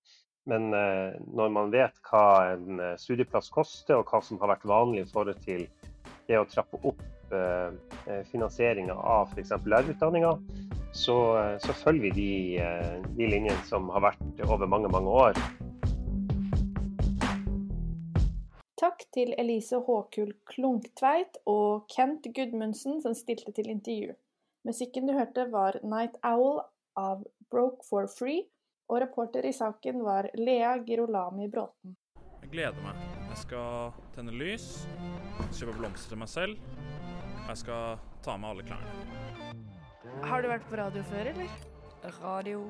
Men 0.50 0.74
eh, 0.74 1.14
når 1.34 1.50
man 1.54 1.72
vet 1.74 1.98
hva 2.10 2.26
en 2.56 2.80
eh, 2.82 2.98
studieplass 2.98 3.52
koster, 3.54 4.00
og 4.00 4.10
hva 4.10 4.22
som 4.26 4.40
har 4.42 4.56
vært 4.56 4.66
vanlig 4.70 5.06
i 5.06 5.10
forhold 5.12 5.42
til 5.46 5.68
det 6.30 6.40
å 6.40 6.48
trappe 6.50 6.80
opp 6.82 7.34
eh, 7.36 8.24
finansieringa 8.32 8.96
av 8.96 9.30
f.eks. 9.36 9.54
lærerutdanninga, 9.66 10.34
så, 10.92 11.18
så, 11.64 11.74
følger 11.86 12.10
vi 12.10 12.12
de, 12.18 12.64
de 13.16 13.28
linjene 13.30 13.62
som 13.70 13.86
har 13.94 14.04
vært 14.10 14.42
over 14.44 14.68
mange, 14.68 14.90
mange 14.92 15.14
år. 15.14 15.38
Takk 18.82 19.06
til 19.14 19.32
Elise 19.40 19.78
Håkul 19.86 20.34
Klunktveit 20.50 21.38
og 21.48 21.86
Kent 21.94 22.26
Gudmundsen 22.36 22.98
som 23.06 23.16
stilte 23.16 23.54
til 23.56 23.70
intervju. 23.72 24.18
Musikken 24.68 25.08
du 25.08 25.14
hørte 25.14 25.46
var 25.54 25.78
'Night 25.80 26.18
Owl' 26.28 26.66
av 26.98 27.24
Broke 27.54 27.86
for 27.88 28.10
Free 28.10 28.50
og 28.92 29.00
reporter 29.00 29.46
i 29.48 29.54
saken 29.56 30.04
var 30.04 30.28
Lea 30.36 30.76
Girolami 30.84 31.48
Bråten. 31.52 31.96
Jeg 32.42 32.52
gleder 32.52 32.84
meg. 32.84 33.00
Jeg 33.32 33.38
skal 33.46 33.94
tenne 34.16 34.34
lys, 34.36 34.66
kjøpe 35.56 35.78
blomster 35.78 36.12
til 36.12 36.20
meg 36.20 36.32
selv. 36.32 36.58
Jeg 37.48 37.62
skal 37.64 38.02
ta 38.26 38.36
med 38.38 38.50
alle 38.52 38.66
klærne. 38.68 39.56
Har 40.28 40.44
du 40.44 40.50
vært 40.52 40.68
på 40.68 40.80
radio 40.80 41.04
før, 41.08 41.32
eller? 41.32 41.58
Radio 42.20 42.66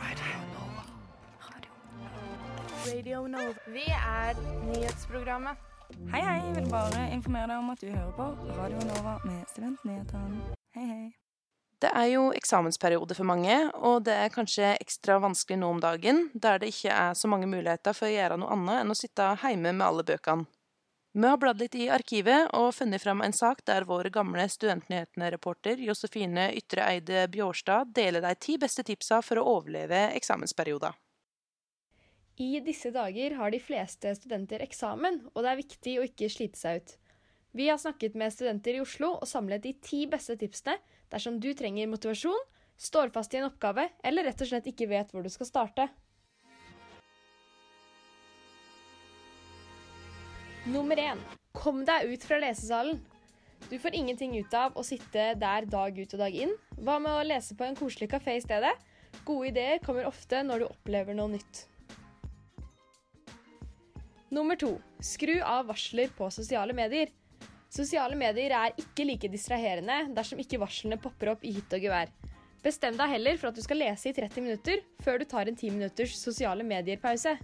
Radio 0.00 0.42
Nova. 0.56 0.84
Radio 1.46 1.72
Radio 2.88 3.22
Nova. 3.28 3.54
Vi 3.68 3.86
er 3.92 4.44
nyhetsprogrammet. 4.66 5.66
Hei, 6.10 6.20
hei. 6.22 6.36
Jeg 6.46 6.56
vil 6.56 6.70
bare 6.72 7.06
informere 7.14 7.50
deg 7.52 7.58
om 7.62 7.70
at 7.70 7.82
du 7.82 7.90
hører 7.90 8.12
på 8.16 8.30
Radio 8.58 8.86
Nova 8.90 9.18
med 9.24 9.42
Studentnyhetene. 9.52 10.54
Hei, 10.74 10.86
hei. 10.86 11.10
Det 11.80 11.88
er 11.96 12.10
jo 12.12 12.26
eksamensperiode 12.36 13.16
for 13.16 13.24
mange, 13.24 13.54
og 13.80 14.02
det 14.04 14.12
er 14.12 14.32
kanskje 14.34 14.74
ekstra 14.82 15.16
vanskelig 15.22 15.56
nå 15.62 15.70
om 15.72 15.78
dagen, 15.80 16.26
der 16.34 16.60
det 16.60 16.74
ikke 16.74 16.92
er 16.92 17.14
så 17.16 17.28
mange 17.32 17.48
muligheter 17.48 17.96
for 17.96 18.10
å 18.10 18.12
gjøre 18.12 18.36
noe 18.42 18.52
annet 18.52 18.82
enn 18.82 18.92
å 18.92 18.96
sitte 18.98 19.28
hjemme 19.40 19.72
med 19.72 19.86
alle 19.86 20.04
bøkene. 20.04 20.44
Vi 21.12 21.26
har 21.26 21.40
bladd 21.42 21.58
litt 21.58 21.74
i 21.74 21.88
arkivet 21.90 22.52
og 22.54 22.68
funnet 22.76 23.02
fram 23.02 23.24
en 23.24 23.32
sak 23.34 23.64
der 23.66 23.82
vår 23.88 24.12
gamle 24.14 24.44
Studentnyhetene-reporter 24.46 25.80
Josefine 25.82 26.52
Ytre 26.54 26.84
Eide 26.86 27.24
Bjårstad 27.32 27.90
deler 27.96 28.22
de 28.22 28.30
ti 28.38 28.54
beste 28.62 28.84
tipsa 28.86 29.18
for 29.26 29.40
å 29.40 29.46
overleve 29.56 30.04
eksamensperioden. 30.20 30.94
I 32.38 32.60
disse 32.62 32.92
dager 32.94 33.34
har 33.40 33.50
de 33.50 33.58
fleste 33.58 34.14
studenter 34.20 34.62
eksamen, 34.62 35.18
og 35.34 35.42
det 35.42 35.50
er 35.50 35.62
viktig 35.64 35.96
å 35.98 36.06
ikke 36.06 36.30
slite 36.30 36.60
seg 36.60 36.78
ut. 36.78 36.94
Vi 37.58 37.66
har 37.66 37.80
snakket 37.82 38.14
med 38.14 38.30
studenter 38.30 38.78
i 38.78 38.84
Oslo 38.84 39.16
og 39.16 39.26
samlet 39.26 39.66
de 39.66 39.74
ti 39.82 40.04
beste 40.06 40.38
tipsene 40.38 40.78
dersom 41.10 41.40
du 41.42 41.50
trenger 41.54 41.90
motivasjon, 41.90 42.38
står 42.80 43.12
fast 43.14 43.34
i 43.34 43.40
en 43.40 43.48
oppgave 43.50 43.88
eller 44.06 44.24
rett 44.24 44.40
og 44.40 44.48
slett 44.48 44.70
ikke 44.70 44.88
vet 44.90 45.12
hvor 45.12 45.26
du 45.26 45.30
skal 45.32 45.48
starte. 45.48 45.88
Nummer 50.70 50.98
én 51.00 51.20
kom 51.56 51.82
deg 51.88 52.12
ut 52.12 52.24
fra 52.24 52.38
lesesalen. 52.40 53.00
Du 53.68 53.78
får 53.78 53.94
ingenting 53.96 54.36
ut 54.38 54.54
av 54.56 54.76
å 54.78 54.84
sitte 54.86 55.32
der 55.40 55.66
dag 55.68 55.98
ut 55.98 56.14
og 56.14 56.22
dag 56.22 56.36
inn. 56.36 56.52
Hva 56.80 56.98
med 57.02 57.12
å 57.12 57.26
lese 57.26 57.56
på 57.56 57.66
en 57.66 57.76
koselig 57.76 58.10
kafé 58.12 58.38
i 58.38 58.44
stedet? 58.44 58.72
Gode 59.26 59.50
ideer 59.50 59.82
kommer 59.84 60.08
ofte 60.08 60.40
når 60.46 60.62
du 60.62 60.68
opplever 60.70 61.16
noe 61.16 61.34
nytt. 61.34 61.64
Nummer 64.30 64.56
to 64.56 64.76
skru 65.02 65.40
av 65.42 65.66
varsler 65.72 66.12
på 66.16 66.28
sosiale 66.30 66.76
medier. 66.76 67.10
Sosiale 67.70 68.16
medier 68.18 68.50
er 68.50 68.74
ikke 68.82 69.06
like 69.06 69.30
distraherende 69.30 70.08
dersom 70.16 70.40
ikke 70.42 70.58
varslene 70.58 70.98
popper 70.98 71.36
opp 71.36 71.44
i 71.46 71.52
hytt 71.54 71.70
og 71.76 71.84
gevær. 71.84 72.10
Bestem 72.64 72.96
deg 72.98 73.12
heller 73.14 73.38
for 73.38 73.50
at 73.50 73.56
du 73.56 73.62
skal 73.62 73.78
lese 73.80 74.10
i 74.10 74.16
30 74.16 74.42
minutter 74.42 74.82
før 75.04 75.20
du 75.20 75.24
tar 75.30 75.48
en 75.48 75.56
10 75.56 75.76
minutters 75.78 76.16
sosiale 76.18 76.66
medier-pause. 76.66 77.36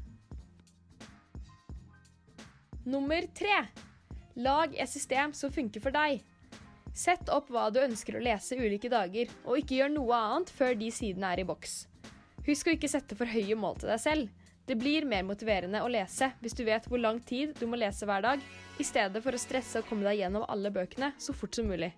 Nummer 2.87 3.25
tre. 3.35 3.63
Lag 4.37 4.75
et 4.77 4.91
system 4.91 5.33
som 5.35 5.55
funker 5.55 5.83
for 5.83 5.95
deg. 5.95 6.21
Sett 6.97 7.31
opp 7.33 7.49
hva 7.53 7.69
du 7.71 7.79
ønsker 7.81 8.19
å 8.19 8.25
lese 8.25 8.59
ulike 8.59 8.91
dager, 8.93 9.31
og 9.45 9.61
ikke 9.61 9.79
gjør 9.79 9.95
noe 9.95 10.19
annet 10.19 10.53
før 10.59 10.77
de 10.77 10.91
sidene 10.93 11.33
er 11.33 11.43
i 11.43 11.49
boks. 11.49 11.85
Husk 12.47 12.69
å 12.69 12.77
ikke 12.77 12.91
sette 12.91 13.17
for 13.19 13.31
høye 13.31 13.57
mål 13.59 13.81
til 13.81 13.91
deg 13.93 14.03
selv. 14.03 14.47
Det 14.67 14.77
blir 14.79 15.07
mer 15.09 15.25
motiverende 15.27 15.83
å 15.85 15.91
lese 15.93 16.33
hvis 16.43 16.57
du 16.59 16.65
vet 16.67 16.87
hvor 16.91 17.01
lang 17.01 17.21
tid 17.23 17.55
du 17.61 17.67
må 17.71 17.79
lese 17.79 18.09
hver 18.09 18.25
dag, 18.25 18.43
i 18.79 18.85
stedet 18.85 19.23
for 19.25 19.37
å 19.37 19.41
stresse 19.41 19.81
og 19.81 19.89
komme 19.89 20.07
deg 20.09 20.23
gjennom 20.23 20.45
alle 20.49 20.73
bøkene 20.75 21.13
så 21.19 21.35
fort 21.37 21.57
som 21.57 21.69
mulig. 21.71 21.93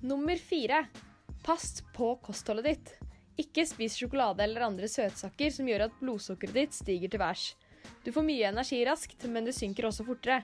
Nummer 0.00 0.36
fire 0.40 0.86
pass 1.44 1.82
på 1.96 2.14
kostholdet 2.24 2.68
ditt. 2.70 2.92
Ikke 3.40 3.64
spis 3.68 3.96
sjokolade 3.96 4.44
eller 4.44 4.66
andre 4.66 4.88
søtsaker 4.88 5.52
som 5.54 5.68
gjør 5.68 5.86
at 5.86 5.98
blodsukkeret 6.00 6.56
ditt 6.56 6.76
stiger 6.76 7.12
til 7.12 7.22
værs. 7.22 7.44
Du 8.04 8.12
får 8.12 8.24
mye 8.24 8.48
energi 8.48 8.80
raskt, 8.88 9.24
men 9.28 9.48
det 9.48 9.56
synker 9.56 9.88
også 9.88 10.04
fortere. 10.08 10.42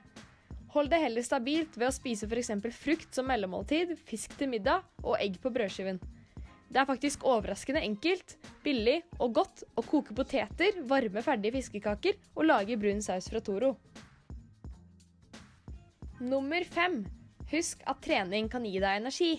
Hold 0.77 0.91
det 0.93 1.01
heller 1.01 1.25
stabilt 1.25 1.77
ved 1.77 1.89
å 1.89 1.95
spise 1.95 2.29
f.eks. 2.29 2.53
frukt 2.77 3.17
som 3.17 3.29
mellommåltid, 3.29 3.95
fisk 4.09 4.37
til 4.37 4.51
middag 4.53 4.85
og 5.05 5.17
egg 5.21 5.39
på 5.41 5.53
brødskiven. 5.53 6.01
Det 6.67 6.81
er 6.83 6.89
faktisk 6.89 7.23
overraskende 7.27 7.81
enkelt, 7.87 8.37
billig 8.65 8.99
og 9.23 9.37
godt 9.39 9.63
å 9.79 9.85
koke 9.87 10.17
poteter, 10.17 10.81
varme 10.91 11.23
ferdige 11.23 11.55
fiskekaker 11.55 12.19
og 12.35 12.49
lage 12.49 12.79
brun 12.81 13.03
saus 13.05 13.31
fra 13.31 13.41
Toro. 13.45 13.77
Nummer 16.21 16.65
fem. 16.65 17.05
Husk 17.53 17.85
at 17.87 18.03
trening 18.03 18.49
kan 18.51 18.65
gi 18.67 18.81
deg 18.83 18.99
energi. 18.99 19.31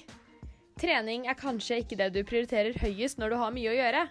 Trening 0.79 1.25
er 1.27 1.35
kanskje 1.35 1.81
ikke 1.81 1.97
det 1.99 2.11
du 2.15 2.21
prioriterer 2.23 2.77
høyest 2.79 3.19
når 3.19 3.33
du 3.33 3.39
har 3.41 3.53
mye 3.55 3.71
å 3.73 3.75
gjøre, 3.75 4.03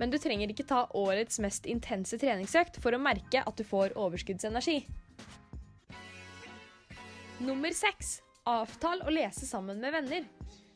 men 0.00 0.12
du 0.12 0.16
trenger 0.22 0.52
ikke 0.52 0.68
ta 0.70 0.84
årets 0.96 1.40
mest 1.42 1.66
intense 1.68 2.16
treningsøkt 2.18 2.78
for 2.82 2.94
å 2.94 3.02
merke 3.02 3.42
at 3.44 3.58
du 3.58 3.66
får 3.66 3.96
overskuddsenergi. 3.98 4.80
Nummer 7.42 7.74
seks. 7.74 8.20
Avtal 8.46 9.04
å 9.06 9.12
lese 9.14 9.46
sammen 9.46 9.78
med 9.82 9.92
venner. 9.94 10.24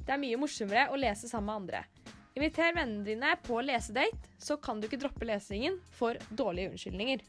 Det 0.06 0.14
er 0.14 0.22
mye 0.22 0.38
morsommere 0.38 0.88
å 0.94 0.98
lese 1.00 1.28
sammen 1.28 1.50
med 1.50 1.60
andre. 1.60 1.84
Inviter 2.36 2.74
vennene 2.76 3.02
dine 3.02 3.32
på 3.42 3.58
lesedate, 3.64 4.30
så 4.38 4.58
kan 4.60 4.78
du 4.78 4.86
ikke 4.86 5.00
droppe 5.02 5.26
lesingen 5.26 5.80
for 5.96 6.18
dårlige 6.30 6.70
unnskyldninger. 6.74 7.24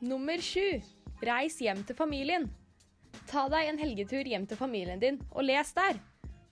Nummer 0.00 0.40
sju 0.42 0.80
reis 1.22 1.60
hjem 1.60 1.84
til 1.84 1.96
familien. 1.98 2.48
Ta 3.30 3.44
deg 3.52 3.68
en 3.68 3.78
helgetur 3.78 4.26
hjem 4.26 4.46
til 4.48 4.58
familien 4.58 5.02
din, 5.02 5.20
og 5.30 5.44
les 5.46 5.74
der. 5.76 6.00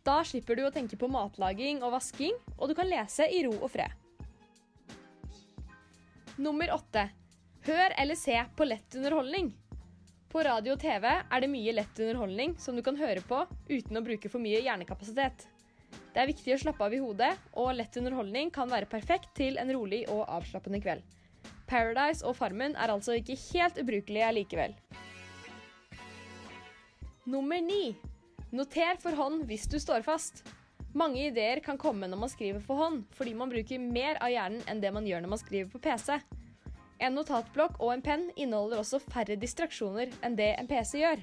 Da 0.06 0.20
slipper 0.24 0.56
du 0.56 0.66
å 0.68 0.72
tenke 0.72 0.98
på 1.00 1.08
matlaging 1.10 1.80
og 1.82 1.96
vasking, 1.96 2.36
og 2.58 2.70
du 2.70 2.76
kan 2.78 2.88
lese 2.88 3.26
i 3.26 3.42
ro 3.48 3.56
og 3.58 3.72
fred. 3.72 3.90
Nummer 6.38 6.70
åtte 6.76 7.08
hør 7.66 7.96
eller 7.98 8.14
se 8.14 8.36
på 8.56 8.68
lett 8.68 8.94
underholdning. 8.94 9.50
På 10.28 10.42
radio 10.44 10.74
og 10.74 10.80
TV 10.82 11.06
er 11.08 11.40
det 11.40 11.48
mye 11.48 11.72
lett 11.72 12.00
underholdning 12.04 12.50
som 12.60 12.76
du 12.76 12.82
kan 12.84 12.98
høre 13.00 13.22
på 13.24 13.38
uten 13.70 13.96
å 13.96 14.02
bruke 14.04 14.28
for 14.28 14.44
mye 14.44 14.60
hjernekapasitet. 14.60 15.46
Det 16.12 16.20
er 16.20 16.28
viktig 16.28 16.52
å 16.52 16.58
slappe 16.60 16.84
av 16.84 16.92
i 16.92 17.00
hodet, 17.00 17.30
og 17.56 17.72
lett 17.78 17.96
underholdning 17.96 18.50
kan 18.52 18.68
være 18.68 18.90
perfekt 18.90 19.30
til 19.38 19.56
en 19.56 19.72
rolig 19.72 20.02
og 20.12 20.26
avslappende 20.28 20.82
kveld. 20.84 21.00
Paradise 21.68 22.26
og 22.28 22.36
Farmen 22.36 22.76
er 22.76 22.92
altså 22.92 23.16
ikke 23.16 23.38
helt 23.40 23.80
ubrukelige 23.80 24.28
allikevel. 24.28 24.76
Nummer 27.28 27.64
ni. 27.64 27.94
Noter 28.52 29.00
for 29.00 29.16
hånd 29.16 29.46
hvis 29.48 29.64
du 29.68 29.78
står 29.80 30.04
fast. 30.04 30.44
Mange 30.96 31.24
ideer 31.30 31.60
kan 31.64 31.80
komme 31.80 32.08
når 32.08 32.20
man 32.20 32.32
skriver 32.32 32.60
for 32.64 32.80
hånd, 32.80 33.06
fordi 33.16 33.32
man 33.36 33.52
bruker 33.52 33.80
mer 33.80 34.20
av 34.20 34.32
hjernen 34.32 34.60
enn 34.68 34.84
det 34.84 34.92
man 34.92 35.08
gjør 35.08 35.24
når 35.24 35.34
man 35.36 35.40
skriver 35.40 35.72
på 35.72 35.80
PC. 35.88 36.20
En 36.98 37.14
notatblokk 37.14 37.76
og 37.78 37.92
en 37.92 38.02
penn 38.02 38.24
inneholder 38.34 38.80
også 38.82 38.98
færre 39.04 39.36
distraksjoner 39.38 40.10
enn 40.26 40.38
det 40.38 40.50
en 40.58 40.70
PC 40.70 40.98
gjør. 41.02 41.20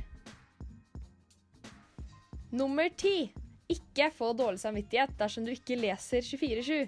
Nummer 2.56 2.92
ti. 2.96 3.32
Ikke 3.68 4.12
få 4.14 4.30
dårlig 4.38 4.62
samvittighet 4.62 5.16
dersom 5.20 5.48
du 5.48 5.52
ikke 5.52 5.76
leser 5.80 6.22
24-7. 6.22 6.86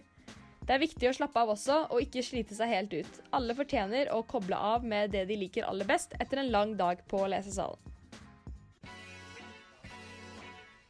Det 0.67 0.75
er 0.75 0.81
viktig 0.83 1.07
å 1.09 1.15
slappe 1.15 1.41
av 1.41 1.53
også, 1.53 1.77
og 1.95 2.03
ikke 2.03 2.21
slite 2.23 2.55
seg 2.55 2.69
helt 2.69 2.93
ut. 2.93 3.19
Alle 3.35 3.55
fortjener 3.57 4.11
å 4.13 4.21
koble 4.27 4.55
av 4.55 4.83
med 4.85 5.13
det 5.15 5.25
de 5.29 5.37
liker 5.39 5.67
aller 5.67 5.87
best 5.87 6.13
etter 6.19 6.41
en 6.41 6.51
lang 6.51 6.75
dag 6.79 7.01
på 7.07 7.23
lesesalen. 7.31 7.79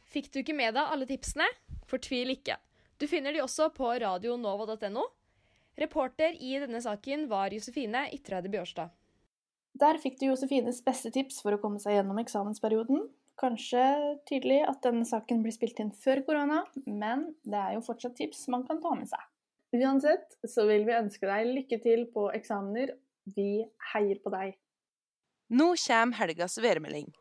Fikk 0.08 0.32
du 0.32 0.40
ikke 0.42 0.56
med 0.56 0.74
deg 0.74 0.92
alle 0.92 1.06
tipsene? 1.08 1.46
Fortvil 1.88 2.34
ikke. 2.34 2.56
Du 2.98 3.06
finner 3.06 3.34
de 3.34 3.42
også 3.44 3.68
på 3.74 3.90
radionova.no. 4.02 5.04
Reporter 5.78 6.34
i 6.42 6.56
denne 6.58 6.80
saken 6.82 7.28
var 7.30 7.54
Josefine 7.54 8.08
Ytreide 8.14 8.50
Bjørstad. 8.50 8.90
Der 9.78 9.98
fikk 10.02 10.16
du 10.18 10.26
Josefines 10.26 10.80
beste 10.82 11.12
tips 11.14 11.38
for 11.44 11.54
å 11.54 11.60
komme 11.62 11.78
seg 11.78 11.94
gjennom 11.94 12.18
eksamensperioden. 12.18 13.04
Kanskje 13.38 13.82
tydelig 14.26 14.64
at 14.66 14.80
denne 14.82 15.06
saken 15.06 15.44
blir 15.44 15.54
spilt 15.54 15.78
inn 15.78 15.92
før 15.94 16.24
korona, 16.26 16.64
men 16.82 17.28
det 17.46 17.60
er 17.60 17.76
jo 17.76 17.84
fortsatt 17.86 18.16
tips 18.18 18.48
man 18.50 18.66
kan 18.66 18.82
ta 18.82 18.96
med 18.98 19.06
seg. 19.10 19.22
Uansett 19.78 20.34
så 20.48 20.66
vil 20.66 20.88
vi 20.88 20.96
ønske 20.98 21.28
deg 21.28 21.52
lykke 21.52 21.78
til 21.84 22.06
på 22.10 22.26
eksamener. 22.34 22.96
Vi 23.36 23.62
heier 23.92 24.18
på 24.24 24.34
deg. 24.34 24.56
Nå 25.54 25.74
kommer 25.84 26.18
helgas 26.24 26.58
værmelding. 26.64 27.12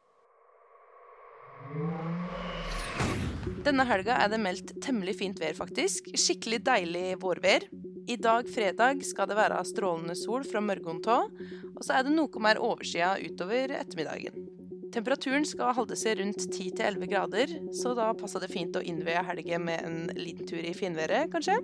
Denne 3.68 3.84
helga 3.84 4.16
er 4.24 4.30
det 4.32 4.38
meldt 4.40 4.70
temmelig 4.80 5.18
fint 5.20 5.42
vær, 5.42 5.52
faktisk. 5.58 6.06
Skikkelig 6.16 6.62
deilig 6.64 7.18
vårvær. 7.20 7.66
I 8.08 8.16
dag, 8.16 8.48
fredag, 8.48 9.02
skal 9.04 9.28
det 9.28 9.36
være 9.36 9.58
strålende 9.68 10.16
sol 10.16 10.46
fra 10.48 10.62
morgenen 10.64 11.02
av, 11.12 11.26
og 11.74 11.82
så 11.84 11.98
er 11.98 12.06
det 12.08 12.14
noe 12.16 12.44
mer 12.46 12.62
overskya 12.64 13.18
utover 13.20 13.76
ettermiddagen. 13.76 14.48
Temperaturen 14.96 15.44
skal 15.44 15.76
holde 15.76 16.00
seg 16.00 16.22
rundt 16.22 16.46
10-11 16.48 17.12
grader, 17.12 17.58
så 17.76 17.92
da 17.98 18.08
passer 18.16 18.46
det 18.46 18.54
fint 18.54 18.80
å 18.80 18.86
innveie 18.88 19.26
helga 19.28 19.60
med 19.60 19.84
en 19.84 20.00
liten 20.16 20.48
tur 20.48 20.64
i 20.64 20.72
finværet, 20.72 21.28
kanskje. 21.36 21.60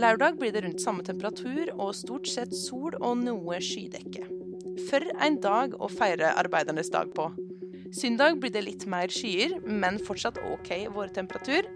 Lørdag 0.00 0.40
blir 0.40 0.56
det 0.56 0.64
rundt 0.64 0.80
samme 0.80 1.04
temperatur 1.04 1.68
og 1.76 1.92
stort 2.00 2.32
sett 2.32 2.56
sol 2.56 2.96
og 2.96 3.26
noe 3.26 3.60
skydekke. 3.60 4.24
For 4.88 5.04
en 5.20 5.36
dag 5.44 5.76
å 5.76 5.92
feire 5.92 6.32
arbeidernes 6.32 6.88
dag 6.96 7.12
på. 7.12 7.28
Søndag 7.92 8.38
blir 8.40 8.48
det 8.54 8.62
litt 8.64 8.84
mer 8.88 9.12
skyer, 9.12 9.58
men 9.68 9.98
fortsatt 10.00 10.38
OK 10.48 10.70
vårtemperatur. 10.94 11.66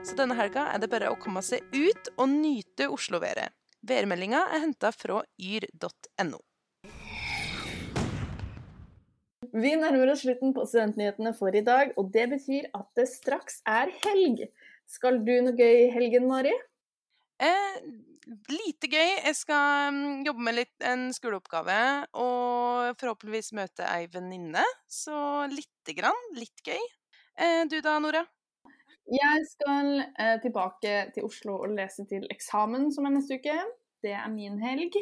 Så 0.00 0.16
denne 0.16 0.36
helga 0.38 0.70
er 0.72 0.80
det 0.80 0.88
bare 0.88 1.10
å 1.12 1.18
komme 1.20 1.42
seg 1.44 1.66
ut 1.74 2.08
og 2.16 2.30
nyte 2.32 2.88
Oslo-været. 2.94 3.52
Værmeldinga 3.84 4.40
er 4.56 4.62
henta 4.62 4.88
fra 4.96 5.20
yr.no. 5.36 6.40
Vi 9.52 9.74
nærmer 9.76 10.14
oss 10.14 10.24
slutten 10.24 10.56
på 10.56 10.64
Studentnyhetene 10.64 11.34
for 11.36 11.52
i 11.52 11.64
dag, 11.64 11.92
og 12.00 12.08
det 12.16 12.24
betyr 12.32 12.70
at 12.72 12.88
det 12.96 13.06
straks 13.12 13.60
er 13.68 13.92
helg. 14.00 14.46
Skal 14.88 15.20
du 15.28 15.34
noe 15.44 15.56
gøy 15.60 15.84
i 15.84 15.92
helgen, 15.92 16.24
Mari? 16.30 16.56
Eh, 17.36 17.76
lite 18.26 18.90
gøy. 18.90 19.10
Jeg 19.24 19.36
skal 19.38 19.94
mm, 19.94 20.22
jobbe 20.26 20.46
med 20.48 20.58
litt, 20.58 20.74
en 20.84 21.08
skoleoppgave 21.14 21.80
og 22.18 22.96
forhåpentligvis 23.00 23.52
møte 23.58 23.86
ei 23.88 24.06
venninne. 24.12 24.64
Så 24.90 25.46
lite 25.52 25.96
grann. 25.98 26.22
Litt 26.38 26.64
gøy. 26.66 26.80
Eh, 27.38 27.62
du 27.70 27.78
da, 27.84 27.98
Nora? 28.02 28.24
Jeg 29.06 29.44
skal 29.46 30.00
eh, 30.02 30.38
tilbake 30.42 30.94
til 31.14 31.28
Oslo 31.28 31.60
og 31.62 31.74
lese 31.76 32.06
til 32.10 32.26
eksamen, 32.32 32.88
som 32.94 33.06
er 33.06 33.14
neste 33.14 33.38
uke. 33.38 33.58
Det 34.02 34.16
er 34.18 34.26
min 34.32 34.58
helg. 34.62 34.96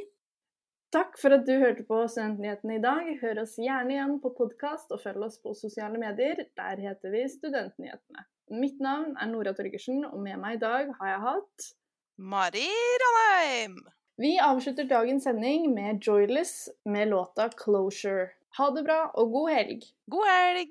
Takk 0.95 1.17
for 1.19 1.35
at 1.35 1.47
du 1.49 1.57
hørte 1.59 1.83
på 1.89 2.05
Studentnyhetene 2.07 2.77
i 2.77 2.83
dag. 2.85 3.09
Hør 3.23 3.41
oss 3.43 3.57
gjerne 3.59 3.97
igjen 3.97 4.19
på 4.23 4.31
podkast, 4.37 4.93
og 4.95 5.01
følg 5.03 5.25
oss 5.27 5.41
på 5.43 5.57
sosiale 5.59 5.99
medier. 5.99 6.45
Der 6.55 6.83
heter 6.85 7.15
vi 7.15 7.25
Studentnyhetene. 7.33 8.29
Mitt 8.55 8.77
navn 8.85 9.17
er 9.17 9.33
Nora 9.33 9.55
Torgersen, 9.57 10.05
og 10.05 10.21
med 10.23 10.39
meg 10.43 10.59
i 10.59 10.63
dag 10.63 10.93
har 11.01 11.11
jeg 11.11 11.25
hatt 11.25 11.73
Mari 12.17 12.69
Ranheim. 13.03 13.79
Vi 14.17 14.39
avslutter 14.39 14.85
dagens 14.85 15.25
sending 15.25 15.75
med 15.75 15.99
Joyless 16.03 16.69
med 16.85 17.09
låta 17.09 17.49
'Closure'. 17.49 18.29
Ha 18.59 18.71
det 18.71 18.85
bra 18.85 19.11
og 19.15 19.31
god 19.31 19.51
helg. 19.51 19.83
God 20.07 20.27
helg! 20.27 20.71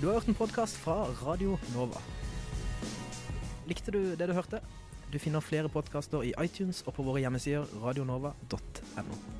Du 0.00 0.06
har 0.06 0.12
hørt 0.12 0.28
en 0.28 0.34
podkast 0.34 0.76
fra 0.76 1.04
Radio 1.26 1.58
Nova. 1.74 2.00
Likte 3.66 3.90
du 3.90 4.16
det 4.16 4.28
du 4.28 4.32
hørte? 4.32 4.60
Du 5.12 5.18
finner 5.18 5.40
flere 5.40 5.68
podkaster 5.68 6.22
i 6.22 6.32
iTunes 6.44 6.80
og 6.86 6.94
på 6.94 7.02
våre 7.02 7.20
hjemmesider 7.20 7.68
radionova.no. 7.84 9.37